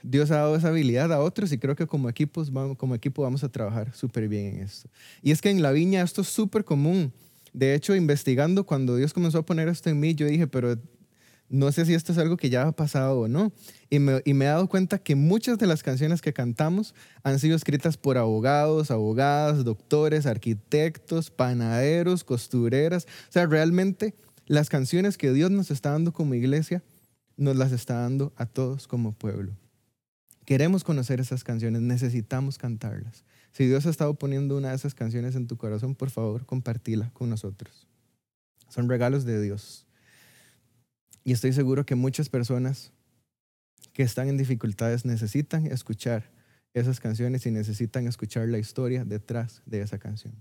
Dios 0.04 0.32
ha 0.32 0.38
dado 0.38 0.56
esa 0.56 0.70
habilidad 0.70 1.12
a 1.12 1.20
otros 1.20 1.52
y 1.52 1.58
creo 1.58 1.76
que 1.76 1.88
como, 1.88 2.10
equipos, 2.10 2.52
como 2.78 2.96
equipo 2.96 3.24
vamos 3.24 3.44
a 3.44 3.50
trabajar 3.50 3.94
súper 3.94 4.28
bien 4.28 4.56
en 4.56 4.64
esto. 4.64 4.90
Y 5.22 5.32
es 5.32 5.42
que 5.42 5.50
en 5.50 5.62
la 5.62 5.72
viña 5.72 6.02
esto 6.02 6.22
es 6.22 6.28
súper 6.28 6.64
común. 6.64 7.12
De 7.54 7.74
hecho, 7.74 7.96
investigando, 7.96 8.66
cuando 8.66 8.96
Dios 8.96 9.14
comenzó 9.14 9.40
a 9.40 9.46
poner 9.46 9.68
esto 9.68 9.90
en 9.90 10.00
mí, 10.00 10.14
yo 10.14 10.28
dije, 10.28 10.48
pero 10.48 10.78
no 11.50 11.72
sé 11.72 11.86
si 11.86 11.94
esto 11.94 12.12
es 12.12 12.18
algo 12.18 12.36
que 12.36 12.50
ya 12.50 12.68
ha 12.68 12.72
pasado 12.74 13.20
o 13.22 13.28
no. 13.28 13.54
Y 13.90 14.00
me, 14.00 14.22
y 14.26 14.32
he 14.32 14.46
dado 14.46 14.68
cuenta 14.68 14.98
que 14.98 15.16
muchas 15.16 15.58
de 15.58 15.68
las 15.68 15.82
canciones 15.82 16.22
que 16.22 16.34
cantamos 16.34 16.94
han 17.24 17.40
sido 17.40 17.56
escritas 17.56 17.98
por 17.98 18.18
abogados, 18.18 18.92
abogadas, 18.92 19.64
doctores, 19.64 20.26
arquitectos, 20.26 21.32
panaderos, 21.32 22.24
costureras. 22.24 23.06
O 23.30 23.32
sea, 23.32 23.46
realmente 23.46 24.16
las 24.46 24.70
canciones 24.70 25.18
que 25.18 25.32
Dios 25.32 25.52
nos 25.52 25.72
está 25.72 25.92
dando 25.92 26.12
como 26.12 26.34
iglesia, 26.34 26.84
nos 27.38 27.56
las 27.56 27.72
está 27.72 28.02
dando 28.02 28.34
a 28.36 28.46
todos 28.46 28.88
como 28.88 29.14
pueblo. 29.14 29.56
Queremos 30.46 30.84
conocer 30.84 31.20
esas 31.20 31.44
canciones, 31.44 31.82
necesitamos 31.82 32.58
cantarlas. 32.58 33.26
Si 33.52 33.66
Dios 33.66 33.86
ha 33.86 33.90
estado 33.90 34.14
poniendo 34.14 34.58
una 34.58 34.70
de 34.70 34.76
esas 34.76 34.96
canciones 34.96 35.36
en 35.36 35.48
tu 35.48 35.58
corazón, 35.58 35.96
por 35.96 36.10
favor, 36.10 36.46
compartila 36.46 37.10
con 37.14 37.30
nosotros. 37.30 37.88
Son 38.70 38.88
regalos 38.90 39.26
de 39.26 39.42
Dios. 39.42 39.87
Y 41.28 41.34
estoy 41.34 41.52
seguro 41.52 41.86
que 41.86 41.96
muchas 41.96 42.30
personas 42.30 42.94
que 43.92 44.02
están 44.02 44.30
en 44.30 44.38
dificultades 44.38 45.04
necesitan 45.04 45.68
escuchar 45.68 46.32
esas 46.74 47.02
canciones 47.02 47.46
y 47.46 47.52
necesitan 47.52 48.08
escuchar 48.08 48.48
la 48.48 48.60
historia 48.60 49.04
detrás 49.04 49.62
de 49.66 49.82
esa 49.82 49.98
canción. 49.98 50.34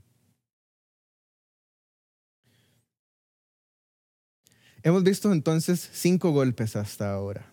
Hemos 4.85 5.03
visto 5.03 5.33
entonces 5.33 5.90
cinco 5.92 6.31
golpes 6.31 6.77
hasta 6.77 7.12
ahora. 7.12 7.53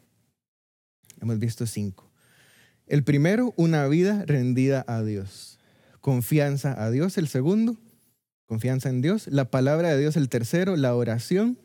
Hemos 1.19 1.39
visto 1.39 1.65
cinco. 1.65 2.11
El 2.85 3.03
primero, 3.03 3.55
una 3.57 3.87
vida 3.87 4.25
rendida 4.27 4.85
a 4.87 5.01
Dios. 5.01 5.57
Confianza 6.01 6.83
a 6.83 6.91
Dios. 6.91 7.17
El 7.17 7.27
segundo, 7.27 7.79
confianza 8.45 8.89
en 8.89 9.01
Dios. 9.01 9.25
La 9.25 9.49
palabra 9.49 9.89
de 9.89 9.99
Dios. 9.99 10.17
El 10.17 10.29
tercero, 10.29 10.75
la 10.75 10.93
oración 10.93 11.57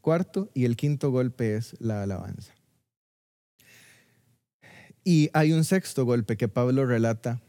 cuarto 0.00 0.50
y 0.54 0.64
el 0.64 0.76
quinto 0.76 1.10
golpe 1.10 1.56
es 1.56 1.76
la 1.80 2.02
alabanza. 2.02 2.54
Y 5.04 5.30
hay 5.32 5.52
un 5.52 5.64
sexto 5.64 6.04
golpe 6.04 6.36
que 6.36 6.48
Pablo 6.48 6.84
relata 6.84 7.40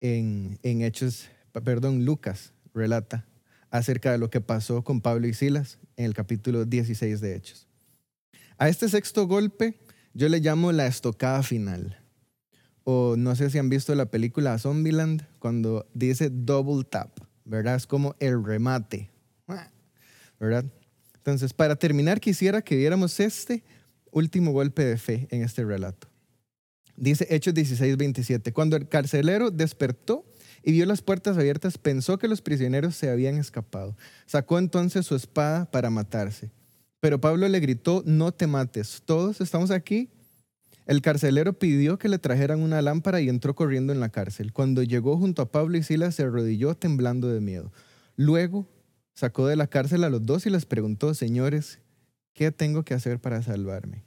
en, 0.00 0.58
en 0.62 0.82
Hechos, 0.82 1.28
perdón, 1.64 2.04
Lucas 2.04 2.52
relata 2.74 3.26
acerca 3.70 4.12
de 4.12 4.18
lo 4.18 4.30
que 4.30 4.40
pasó 4.40 4.82
con 4.82 5.00
Pablo 5.00 5.26
y 5.26 5.34
Silas 5.34 5.78
en 5.96 6.06
el 6.06 6.14
capítulo 6.14 6.64
16 6.64 7.20
de 7.20 7.36
Hechos. 7.36 7.68
A 8.58 8.68
este 8.68 8.88
sexto 8.88 9.26
golpe 9.26 9.78
yo 10.14 10.28
le 10.28 10.40
llamo 10.40 10.72
la 10.72 10.86
estocada 10.86 11.42
final. 11.42 11.98
O 12.84 13.14
no 13.16 13.36
sé 13.36 13.48
si 13.50 13.58
han 13.58 13.68
visto 13.68 13.94
la 13.94 14.06
película 14.06 14.58
Zombieland 14.58 15.26
cuando 15.38 15.86
dice 15.94 16.30
double 16.30 16.84
tap, 16.84 17.16
¿verdad? 17.44 17.76
Es 17.76 17.86
como 17.86 18.16
el 18.18 18.44
remate, 18.44 19.10
¿verdad? 20.40 20.64
Entonces, 21.22 21.52
para 21.52 21.76
terminar, 21.76 22.20
quisiera 22.20 22.62
que 22.62 22.74
viéramos 22.74 23.20
este 23.20 23.62
último 24.10 24.50
golpe 24.50 24.84
de 24.84 24.98
fe 24.98 25.28
en 25.30 25.42
este 25.42 25.64
relato. 25.64 26.08
Dice 26.96 27.28
Hechos 27.30 27.54
16, 27.54 27.96
27. 27.96 28.52
Cuando 28.52 28.74
el 28.74 28.88
carcelero 28.88 29.52
despertó 29.52 30.26
y 30.64 30.72
vio 30.72 30.84
las 30.84 31.00
puertas 31.00 31.38
abiertas, 31.38 31.78
pensó 31.78 32.18
que 32.18 32.26
los 32.26 32.42
prisioneros 32.42 32.96
se 32.96 33.08
habían 33.08 33.36
escapado. 33.36 33.96
Sacó 34.26 34.58
entonces 34.58 35.06
su 35.06 35.14
espada 35.14 35.70
para 35.70 35.90
matarse. 35.90 36.50
Pero 36.98 37.20
Pablo 37.20 37.46
le 37.48 37.60
gritó, 37.60 38.02
no 38.04 38.32
te 38.32 38.48
mates, 38.48 39.02
todos 39.04 39.40
estamos 39.40 39.70
aquí. 39.70 40.08
El 40.86 41.02
carcelero 41.02 41.52
pidió 41.52 42.00
que 42.00 42.08
le 42.08 42.18
trajeran 42.18 42.60
una 42.60 42.82
lámpara 42.82 43.20
y 43.20 43.28
entró 43.28 43.54
corriendo 43.54 43.92
en 43.92 44.00
la 44.00 44.08
cárcel. 44.08 44.52
Cuando 44.52 44.82
llegó 44.82 45.16
junto 45.16 45.42
a 45.42 45.52
Pablo 45.52 45.78
y 45.78 45.84
Silas, 45.84 46.16
se 46.16 46.24
arrodilló 46.24 46.74
temblando 46.74 47.28
de 47.28 47.40
miedo. 47.40 47.72
Luego 48.16 48.66
sacó 49.14 49.46
de 49.46 49.56
la 49.56 49.66
cárcel 49.66 50.04
a 50.04 50.10
los 50.10 50.24
dos 50.24 50.46
y 50.46 50.50
les 50.50 50.66
preguntó, 50.66 51.14
señores, 51.14 51.80
¿qué 52.32 52.50
tengo 52.50 52.84
que 52.84 52.94
hacer 52.94 53.20
para 53.20 53.42
salvarme? 53.42 54.04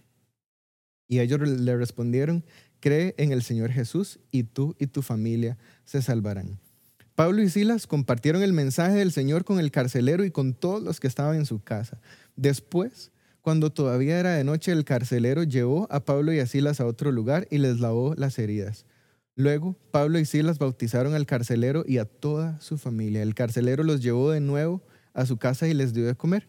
Y 1.08 1.20
ellos 1.20 1.40
le 1.42 1.78
respondieron, 1.78 2.44
cree 2.80 3.14
en 3.18 3.32
el 3.32 3.44
Señor 3.44 3.72
Jesús 3.72 4.20
y 4.32 4.44
tú 4.44 4.76
y 4.80 4.88
tu 4.88 5.02
familia 5.02 5.58
se 5.84 6.02
salvarán. 6.02 6.60
Pablo 7.14 7.42
y 7.42 7.50
Silas 7.50 7.88
compartieron 7.88 8.44
el 8.44 8.52
mensaje 8.52 8.96
del 8.96 9.12
Señor 9.12 9.46
con 9.46 9.60
el 9.60 9.72
carcelero 9.72 10.26
y 10.26 10.32
con 10.32 10.54
todos 10.54 10.84
los 10.84 11.00
que 11.00 11.08
estaban 11.08 11.38
en 11.38 11.46
su 11.46 11.64
casa. 11.64 12.02
Después, 12.36 13.12
cuando 13.42 13.72
todavía 13.72 14.20
era 14.20 14.36
de 14.36 14.44
noche, 14.44 14.72
el 14.72 14.84
carcelero 14.84 15.44
llevó 15.44 15.88
a 15.92 16.04
Pablo 16.04 16.34
y 16.34 16.40
a 16.40 16.48
Silas 16.48 16.82
a 16.82 16.86
otro 16.86 17.12
lugar 17.12 17.48
y 17.50 17.60
les 17.60 17.80
lavó 17.80 18.16
las 18.16 18.38
heridas. 18.38 18.86
Luego, 19.36 19.78
Pablo 19.92 20.20
y 20.20 20.26
Silas 20.26 20.60
bautizaron 20.60 21.14
al 21.14 21.26
carcelero 21.26 21.86
y 21.88 22.00
a 22.00 22.06
toda 22.06 22.60
su 22.60 22.78
familia. 22.78 23.22
El 23.22 23.36
carcelero 23.36 23.84
los 23.84 24.02
llevó 24.02 24.32
de 24.32 24.40
nuevo 24.40 24.82
a 25.16 25.26
su 25.26 25.38
casa 25.38 25.68
y 25.68 25.74
les 25.74 25.94
dio 25.94 26.06
de 26.06 26.16
comer. 26.16 26.48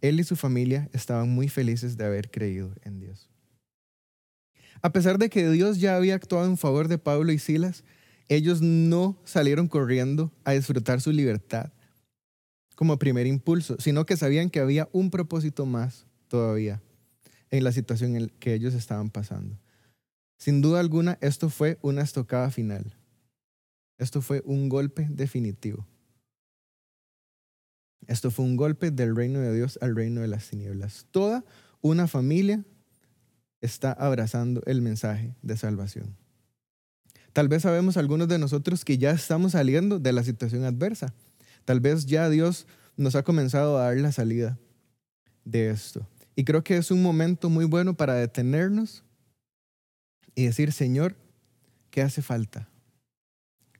Él 0.00 0.20
y 0.20 0.24
su 0.24 0.36
familia 0.36 0.88
estaban 0.92 1.28
muy 1.28 1.48
felices 1.48 1.96
de 1.96 2.04
haber 2.04 2.30
creído 2.30 2.72
en 2.82 3.00
Dios. 3.00 3.28
A 4.82 4.92
pesar 4.92 5.18
de 5.18 5.30
que 5.30 5.50
Dios 5.50 5.80
ya 5.80 5.96
había 5.96 6.14
actuado 6.14 6.44
en 6.46 6.58
favor 6.58 6.86
de 6.86 6.98
Pablo 6.98 7.32
y 7.32 7.38
Silas, 7.38 7.82
ellos 8.28 8.60
no 8.60 9.20
salieron 9.24 9.68
corriendo 9.68 10.32
a 10.44 10.52
disfrutar 10.52 11.00
su 11.00 11.10
libertad 11.10 11.72
como 12.74 12.98
primer 12.98 13.26
impulso, 13.26 13.76
sino 13.78 14.04
que 14.04 14.18
sabían 14.18 14.50
que 14.50 14.60
había 14.60 14.88
un 14.92 15.10
propósito 15.10 15.64
más 15.64 16.06
todavía 16.28 16.82
en 17.50 17.64
la 17.64 17.72
situación 17.72 18.16
en 18.16 18.28
que 18.38 18.52
ellos 18.52 18.74
estaban 18.74 19.08
pasando. 19.08 19.58
Sin 20.38 20.60
duda 20.60 20.80
alguna, 20.80 21.16
esto 21.22 21.48
fue 21.48 21.78
una 21.80 22.02
estocada 22.02 22.50
final. 22.50 22.94
Esto 23.98 24.20
fue 24.20 24.42
un 24.44 24.68
golpe 24.68 25.06
definitivo. 25.10 25.86
Esto 28.06 28.30
fue 28.30 28.44
un 28.44 28.56
golpe 28.56 28.90
del 28.90 29.16
reino 29.16 29.40
de 29.40 29.54
Dios 29.54 29.78
al 29.80 29.96
reino 29.96 30.20
de 30.20 30.28
las 30.28 30.48
tinieblas. 30.48 31.06
Toda 31.10 31.44
una 31.80 32.06
familia 32.06 32.64
está 33.60 33.92
abrazando 33.92 34.62
el 34.66 34.82
mensaje 34.82 35.34
de 35.42 35.56
salvación. 35.56 36.16
Tal 37.32 37.48
vez 37.48 37.62
sabemos 37.62 37.96
algunos 37.96 38.28
de 38.28 38.38
nosotros 38.38 38.84
que 38.84 38.96
ya 38.96 39.10
estamos 39.10 39.52
saliendo 39.52 39.98
de 39.98 40.12
la 40.12 40.24
situación 40.24 40.64
adversa. 40.64 41.12
Tal 41.64 41.80
vez 41.80 42.06
ya 42.06 42.30
Dios 42.30 42.66
nos 42.96 43.14
ha 43.14 43.24
comenzado 43.24 43.76
a 43.76 43.84
dar 43.84 43.96
la 43.98 44.12
salida 44.12 44.58
de 45.44 45.70
esto. 45.70 46.08
Y 46.34 46.44
creo 46.44 46.62
que 46.64 46.76
es 46.76 46.90
un 46.90 47.02
momento 47.02 47.50
muy 47.50 47.64
bueno 47.64 47.96
para 47.96 48.14
detenernos 48.14 49.04
y 50.34 50.44
decir, 50.44 50.72
Señor, 50.72 51.16
¿qué 51.90 52.02
hace 52.02 52.22
falta? 52.22 52.68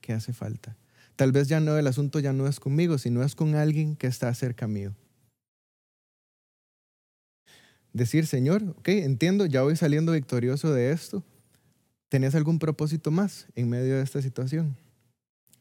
¿Qué 0.01 0.13
hace 0.13 0.33
falta? 0.33 0.75
Tal 1.17 1.31
vez 1.31 1.47
ya 1.47 1.59
no, 1.59 1.77
el 1.77 1.87
asunto 1.87 2.19
ya 2.19 2.31
no 2.31 2.47
es 2.47 2.59
conmigo, 2.59 2.99
sino 2.99 3.23
es 3.23 3.33
con 3.33 3.55
alguien 3.55 3.95
que 3.95 4.05
está 4.05 4.31
cerca 4.35 4.67
mío. 4.67 4.95
Decir, 7.91 8.27
Señor, 8.27 8.63
ok, 8.77 8.89
entiendo, 8.89 9.47
ya 9.47 9.63
voy 9.63 9.75
saliendo 9.75 10.11
victorioso 10.11 10.71
de 10.71 10.91
esto. 10.91 11.23
¿Tenés 12.09 12.35
algún 12.35 12.59
propósito 12.59 13.09
más 13.09 13.47
en 13.55 13.67
medio 13.67 13.95
de 13.97 14.03
esta 14.03 14.21
situación? 14.21 14.77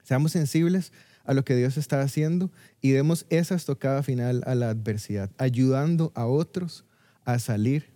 Seamos 0.05 0.33
sensibles 0.33 0.93
a 1.25 1.33
lo 1.33 1.43
que 1.43 1.57
Dios 1.57 1.79
está 1.79 2.03
haciendo 2.03 2.53
y 2.83 2.91
demos 2.91 3.25
esa 3.31 3.55
estocada 3.55 4.03
final 4.03 4.43
a 4.47 4.55
la 4.55 4.69
adversidad, 4.69 5.31
ayudando 5.39 6.13
a 6.15 6.27
otros 6.27 6.85
a 7.25 7.39
salir 7.39 7.95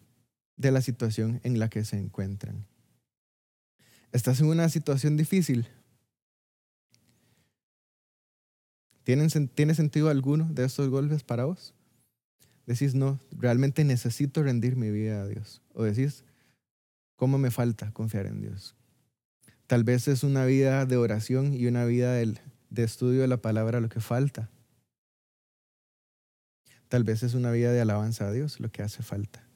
de 0.56 0.72
la 0.72 0.80
situación 0.80 1.40
en 1.44 1.58
la 1.58 1.68
que 1.68 1.84
se 1.84 1.98
encuentran. 1.98 2.64
¿Estás 4.12 4.40
en 4.40 4.46
una 4.46 4.70
situación 4.70 5.18
difícil? 5.18 5.68
¿Tiene, 9.04 9.28
sentido 9.74 10.08
alguno 10.08 10.48
de 10.50 10.64
estos 10.64 10.88
golpes 10.88 11.22
para 11.22 11.44
vos? 11.44 11.74
Decís, 12.66 12.94
no, 12.94 13.18
realmente 13.32 13.84
necesito 13.84 14.42
rendir 14.42 14.76
mi 14.76 14.90
vida 14.90 15.22
a 15.22 15.26
Dios. 15.26 15.62
O 15.74 15.82
decís, 15.82 16.24
¿cómo 17.16 17.38
me 17.38 17.50
falta 17.50 17.90
confiar 17.92 18.26
en 18.26 18.40
Dios? 18.40 18.76
Tal 19.66 19.84
vez 19.84 20.08
es 20.08 20.22
una 20.22 20.44
vida 20.44 20.84
de 20.86 20.96
oración 20.96 21.54
y 21.54 21.66
una 21.66 21.84
vida 21.84 22.12
de, 22.12 22.38
de 22.68 22.82
estudio 22.82 23.22
de 23.22 23.28
la 23.28 23.38
palabra 23.38 23.80
lo 23.80 23.88
que 23.88 24.00
falta. 24.00 24.50
Tal 26.88 27.04
vez 27.04 27.22
es 27.22 27.34
una 27.34 27.50
vida 27.52 27.72
de 27.72 27.80
alabanza 27.80 28.26
a 28.26 28.32
Dios 28.32 28.60
lo 28.60 28.70
que 28.70 28.82
hace 28.82 29.02
falta. 29.02 29.46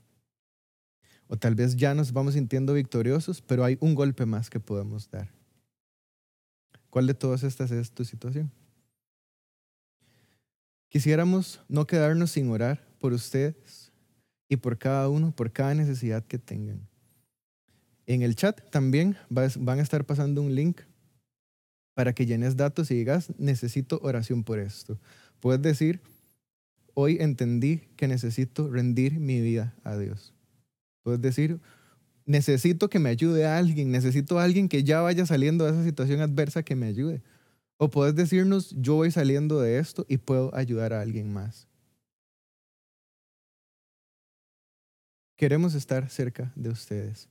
O 1.27 1.37
tal 1.37 1.55
vez 1.55 1.77
ya 1.77 1.95
nos 1.95 2.13
vamos 2.13 2.35
sintiendo 2.35 2.75
victoriosos, 2.75 3.43
pero 3.43 3.65
hay 3.65 3.77
un 3.81 3.95
golpe 3.95 4.27
más 4.27 4.51
que 4.51 4.61
podemos 4.61 5.11
dar. 5.11 5.31
¿Cuál 6.91 7.07
de 7.07 7.15
todas 7.15 7.43
estas 7.43 7.71
es 7.71 7.91
tu 7.91 8.05
situación? 8.05 8.53
Quisiéramos 10.95 11.61
no 11.69 11.89
quedarnos 11.89 12.31
sin 12.31 12.49
orar 12.51 12.87
por 13.01 13.13
ustedes 13.13 13.91
y 14.49 14.59
por 14.59 14.79
cada 14.79 15.09
uno, 15.09 15.35
por 15.35 15.51
cada 15.51 15.75
necesidad 15.75 16.25
que 16.25 16.39
tengan. 16.39 16.87
En 18.07 18.23
el 18.23 18.37
chat 18.37 18.71
también 18.71 19.17
van 19.29 19.81
a 19.81 19.83
estar 19.83 20.05
pasando 20.05 20.41
un 20.41 20.55
link 20.55 20.83
para 21.95 22.13
que 22.13 22.27
llenes 22.27 22.57
datos 22.57 22.93
y 22.93 22.95
digas, 22.95 23.33
necesito 23.39 23.99
oración 24.05 24.45
por 24.45 24.61
esto. 24.61 25.01
Puedes 25.41 25.61
decir, 25.63 26.01
hoy 26.95 27.17
entendí 27.19 27.79
que 27.97 28.07
necesito 28.07 28.71
rendir 28.71 29.19
mi 29.19 29.41
vida 29.41 29.75
a 29.83 29.97
Dios. 29.97 30.33
Puedes 31.03 31.21
decir, 31.21 31.59
necesito 32.25 32.89
que 32.89 33.01
me 33.01 33.09
ayude 33.09 33.47
a 33.47 33.59
alguien, 33.59 33.91
necesito 33.91 34.39
a 34.39 34.45
alguien 34.45 34.69
que 34.69 34.85
ya 34.85 35.01
vaya 35.01 35.27
saliendo 35.27 35.65
de 35.65 35.73
esa 35.73 35.83
situación 35.83 36.21
adversa 36.21 36.63
que 36.63 36.77
me 36.77 36.87
ayude. 36.87 37.25
O 37.77 37.91
puedes 37.91 38.15
decirnos, 38.15 38.75
yo 38.79 38.95
voy 38.95 39.11
saliendo 39.11 39.61
de 39.61 39.79
esto 39.79 40.07
y 40.09 40.19
puedo 40.19 40.55
ayudar 40.55 40.93
a 40.93 41.01
alguien 41.01 41.33
más. 41.33 41.67
Queremos 45.37 45.75
estar 45.75 46.09
cerca 46.09 46.53
de 46.55 46.71
ustedes. 46.71 47.29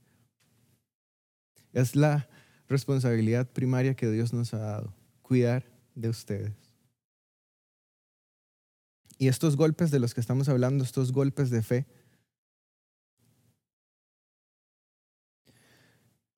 Es 1.72 1.96
la 1.96 2.30
responsabilidad 2.68 3.50
primaria 3.50 3.96
que 3.96 4.10
Dios 4.12 4.34
nos 4.34 4.54
ha 4.54 4.60
dado, 4.60 4.94
cuidar 5.22 5.66
de 5.96 6.10
ustedes. 6.10 6.54
Y 9.18 9.28
estos 9.28 9.56
golpes 9.56 9.90
de 9.90 10.00
los 10.00 10.14
que 10.14 10.22
estamos 10.22 10.50
hablando, 10.50 10.84
estos 10.84 11.14
golpes 11.14 11.50
de 11.50 11.64
fe, 11.64 11.86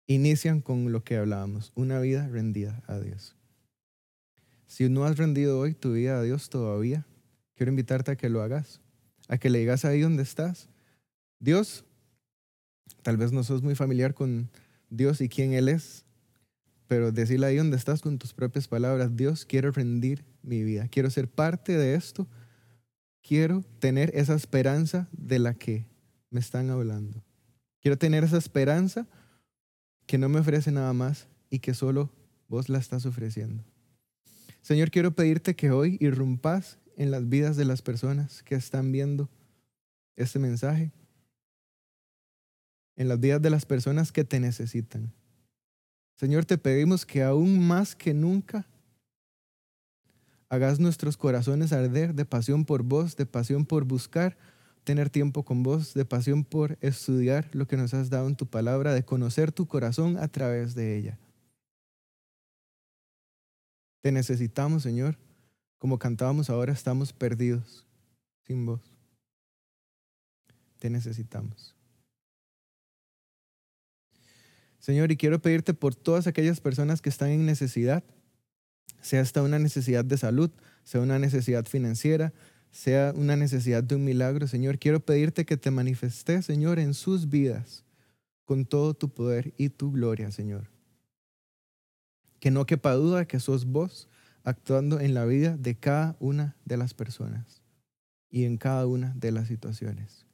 inician 0.07 0.61
con 0.61 0.91
lo 0.91 1.03
que 1.03 1.17
hablábamos, 1.17 1.71
una 1.75 1.99
vida 1.99 2.27
rendida 2.27 2.83
a 2.85 2.99
Dios. 2.99 3.35
Si 4.75 4.89
no 4.89 5.05
has 5.05 5.15
rendido 5.15 5.57
hoy 5.57 5.73
tu 5.73 5.93
vida 5.93 6.19
a 6.19 6.21
Dios 6.21 6.49
todavía, 6.49 7.05
quiero 7.55 7.69
invitarte 7.69 8.11
a 8.11 8.17
que 8.17 8.27
lo 8.27 8.41
hagas, 8.41 8.81
a 9.29 9.37
que 9.37 9.49
le 9.49 9.59
digas 9.59 9.85
ahí 9.85 10.01
donde 10.01 10.21
estás, 10.21 10.67
Dios, 11.39 11.85
tal 13.01 13.15
vez 13.15 13.31
no 13.31 13.45
sos 13.45 13.63
muy 13.63 13.75
familiar 13.75 14.13
con 14.13 14.49
Dios 14.89 15.21
y 15.21 15.29
quién 15.29 15.53
Él 15.53 15.69
es, 15.69 16.03
pero 16.87 17.13
decirle 17.13 17.47
ahí 17.47 17.55
donde 17.55 17.77
estás 17.77 18.01
con 18.01 18.17
tus 18.17 18.33
propias 18.33 18.67
palabras, 18.67 19.15
Dios, 19.15 19.45
quiero 19.45 19.71
rendir 19.71 20.25
mi 20.41 20.61
vida, 20.65 20.89
quiero 20.89 21.09
ser 21.09 21.29
parte 21.29 21.77
de 21.77 21.95
esto, 21.95 22.27
quiero 23.21 23.63
tener 23.79 24.11
esa 24.13 24.35
esperanza 24.35 25.07
de 25.13 25.39
la 25.39 25.53
que 25.53 25.85
me 26.31 26.41
están 26.41 26.69
hablando. 26.69 27.23
Quiero 27.79 27.97
tener 27.97 28.25
esa 28.25 28.37
esperanza 28.37 29.07
que 30.05 30.17
no 30.17 30.27
me 30.27 30.41
ofrece 30.41 30.69
nada 30.73 30.91
más 30.91 31.29
y 31.49 31.59
que 31.59 31.73
solo 31.73 32.11
vos 32.49 32.67
la 32.67 32.79
estás 32.79 33.05
ofreciendo. 33.05 33.63
Señor, 34.65 34.89
quiero 34.89 35.11
pedirte 35.11 35.55
que 35.55 35.69
hoy 35.69 35.99
irrumpas 36.01 36.79
en 36.97 37.11
las 37.11 37.29
vidas 37.29 37.55
de 37.55 37.65
las 37.65 37.83
personas 37.83 38.41
que 38.41 38.55
están 38.55 38.91
viendo 38.91 39.29
este 40.15 40.39
mensaje, 40.39 40.91
en 42.95 43.07
las 43.07 43.19
vidas 43.19 43.39
de 43.43 43.51
las 43.51 43.67
personas 43.67 44.11
que 44.11 44.23
te 44.23 44.39
necesitan. 44.39 45.13
Señor, 46.15 46.45
te 46.45 46.57
pedimos 46.57 47.05
que 47.05 47.21
aún 47.21 47.59
más 47.59 47.95
que 47.95 48.15
nunca 48.15 48.65
hagas 50.49 50.79
nuestros 50.79 51.15
corazones 51.15 51.71
arder 51.71 52.15
de 52.15 52.25
pasión 52.25 52.65
por 52.65 52.81
vos, 52.81 53.15
de 53.15 53.27
pasión 53.27 53.67
por 53.67 53.83
buscar 53.83 54.35
tener 54.83 55.11
tiempo 55.11 55.45
con 55.45 55.61
vos, 55.61 55.93
de 55.93 56.05
pasión 56.05 56.43
por 56.43 56.79
estudiar 56.81 57.51
lo 57.53 57.67
que 57.67 57.77
nos 57.77 57.93
has 57.93 58.09
dado 58.09 58.27
en 58.27 58.35
tu 58.35 58.47
palabra, 58.47 58.95
de 58.95 59.05
conocer 59.05 59.51
tu 59.51 59.67
corazón 59.67 60.17
a 60.17 60.27
través 60.27 60.73
de 60.73 60.97
ella. 60.97 61.19
Te 64.05 64.11
necesitamos, 64.11 64.83
Señor. 64.83 65.17
Como 65.79 65.97
cantábamos 65.97 66.51
ahora, 66.51 66.71
estamos 66.71 67.11
perdidos 67.11 67.87
sin 68.43 68.63
vos. 68.63 68.79
Te 70.77 70.91
necesitamos. 70.91 71.75
Señor, 74.77 75.11
y 75.11 75.17
quiero 75.17 75.41
pedirte 75.41 75.73
por 75.73 75.95
todas 75.95 76.27
aquellas 76.27 76.61
personas 76.61 77.01
que 77.01 77.09
están 77.09 77.29
en 77.29 77.47
necesidad, 77.47 78.03
sea 79.01 79.21
esta 79.21 79.41
una 79.41 79.57
necesidad 79.57 80.05
de 80.05 80.17
salud, 80.19 80.51
sea 80.83 81.01
una 81.01 81.17
necesidad 81.17 81.65
financiera, 81.65 82.31
sea 82.69 83.11
una 83.15 83.35
necesidad 83.35 83.83
de 83.83 83.95
un 83.95 84.03
milagro, 84.03 84.45
Señor, 84.45 84.77
quiero 84.77 84.99
pedirte 84.99 85.47
que 85.47 85.57
te 85.57 85.71
manifestes, 85.71 86.45
Señor, 86.45 86.77
en 86.77 86.93
sus 86.93 87.27
vidas 87.27 87.83
con 88.43 88.67
todo 88.67 88.93
tu 88.93 89.09
poder 89.09 89.55
y 89.57 89.69
tu 89.69 89.91
gloria, 89.91 90.31
Señor. 90.31 90.74
Que 92.45 92.51
no 92.51 92.67
quepa 92.67 92.93
duda 92.93 93.25
que 93.25 93.39
sos 93.39 93.65
vos 93.65 94.07
actuando 94.43 94.99
en 94.99 95.15
la 95.15 95.25
vida 95.25 95.57
de 95.57 95.73
cada 95.73 96.15
una 96.19 96.55
de 96.63 96.77
las 96.77 96.93
personas 96.93 97.63
y 98.29 98.43
en 98.43 98.57
cada 98.57 98.85
una 98.85 99.15
de 99.15 99.31
las 99.31 99.47
situaciones. 99.47 100.27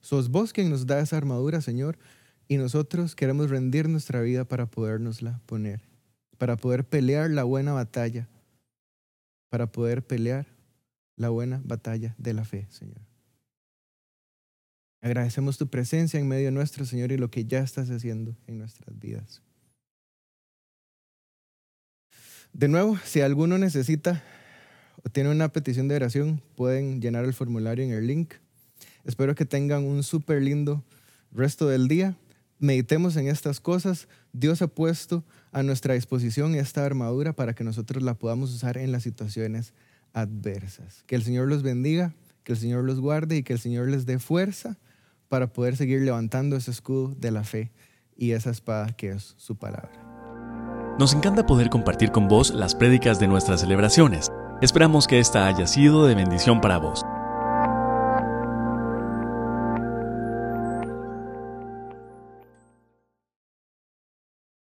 Sos 0.00 0.30
vos 0.30 0.52
quien 0.52 0.70
nos 0.70 0.88
da 0.88 0.98
esa 0.98 1.18
armadura, 1.18 1.60
Señor, 1.60 1.98
y 2.48 2.56
nosotros 2.56 3.14
queremos 3.14 3.48
rendir 3.48 3.88
nuestra 3.88 4.22
vida 4.22 4.44
para 4.44 4.66
podernosla 4.66 5.40
poner, 5.46 5.82
para 6.36 6.56
poder 6.56 6.84
pelear 6.84 7.30
la 7.30 7.44
buena 7.44 7.72
batalla, 7.72 8.28
para 9.50 9.70
poder 9.70 10.04
pelear 10.04 10.48
la 11.14 11.28
buena 11.28 11.62
batalla 11.64 12.16
de 12.18 12.34
la 12.34 12.44
fe, 12.44 12.66
Señor. 12.70 13.02
Agradecemos 15.00 15.58
tu 15.58 15.68
presencia 15.68 16.18
en 16.18 16.26
medio 16.26 16.50
nuestro, 16.50 16.84
Señor, 16.84 17.12
y 17.12 17.18
lo 17.18 17.30
que 17.30 17.44
ya 17.44 17.60
estás 17.60 17.88
haciendo 17.88 18.36
en 18.48 18.58
nuestras 18.58 18.98
vidas. 18.98 19.40
De 22.54 22.68
nuevo, 22.68 22.96
si 23.04 23.20
alguno 23.20 23.58
necesita 23.58 24.22
o 25.02 25.08
tiene 25.10 25.28
una 25.28 25.48
petición 25.48 25.88
de 25.88 25.96
oración, 25.96 26.40
pueden 26.54 27.00
llenar 27.00 27.24
el 27.24 27.34
formulario 27.34 27.84
en 27.84 27.90
el 27.90 28.06
link. 28.06 28.34
Espero 29.04 29.34
que 29.34 29.44
tengan 29.44 29.82
un 29.82 30.04
súper 30.04 30.40
lindo 30.40 30.84
resto 31.32 31.68
del 31.68 31.88
día. 31.88 32.16
Meditemos 32.60 33.16
en 33.16 33.26
estas 33.26 33.58
cosas. 33.58 34.06
Dios 34.32 34.62
ha 34.62 34.68
puesto 34.68 35.24
a 35.50 35.64
nuestra 35.64 35.94
disposición 35.94 36.54
esta 36.54 36.86
armadura 36.86 37.32
para 37.32 37.54
que 37.54 37.64
nosotros 37.64 38.04
la 38.04 38.14
podamos 38.14 38.54
usar 38.54 38.78
en 38.78 38.92
las 38.92 39.02
situaciones 39.02 39.74
adversas. 40.12 41.02
Que 41.08 41.16
el 41.16 41.24
Señor 41.24 41.48
los 41.48 41.64
bendiga, 41.64 42.14
que 42.44 42.52
el 42.52 42.58
Señor 42.58 42.84
los 42.84 43.00
guarde 43.00 43.36
y 43.36 43.42
que 43.42 43.54
el 43.54 43.58
Señor 43.58 43.88
les 43.88 44.06
dé 44.06 44.20
fuerza 44.20 44.78
para 45.28 45.52
poder 45.52 45.76
seguir 45.76 46.02
levantando 46.02 46.54
ese 46.54 46.70
escudo 46.70 47.16
de 47.18 47.32
la 47.32 47.42
fe 47.42 47.72
y 48.16 48.30
esa 48.30 48.50
espada 48.50 48.92
que 48.92 49.10
es 49.10 49.34
su 49.38 49.56
palabra. 49.56 50.13
Nos 50.98 51.12
encanta 51.12 51.44
poder 51.44 51.70
compartir 51.70 52.12
con 52.12 52.28
vos 52.28 52.50
las 52.54 52.76
prédicas 52.76 53.18
de 53.18 53.26
nuestras 53.26 53.60
celebraciones. 53.60 54.30
Esperamos 54.60 55.08
que 55.08 55.18
esta 55.18 55.48
haya 55.48 55.66
sido 55.66 56.06
de 56.06 56.14
bendición 56.14 56.60
para 56.60 56.78
vos. 56.78 57.04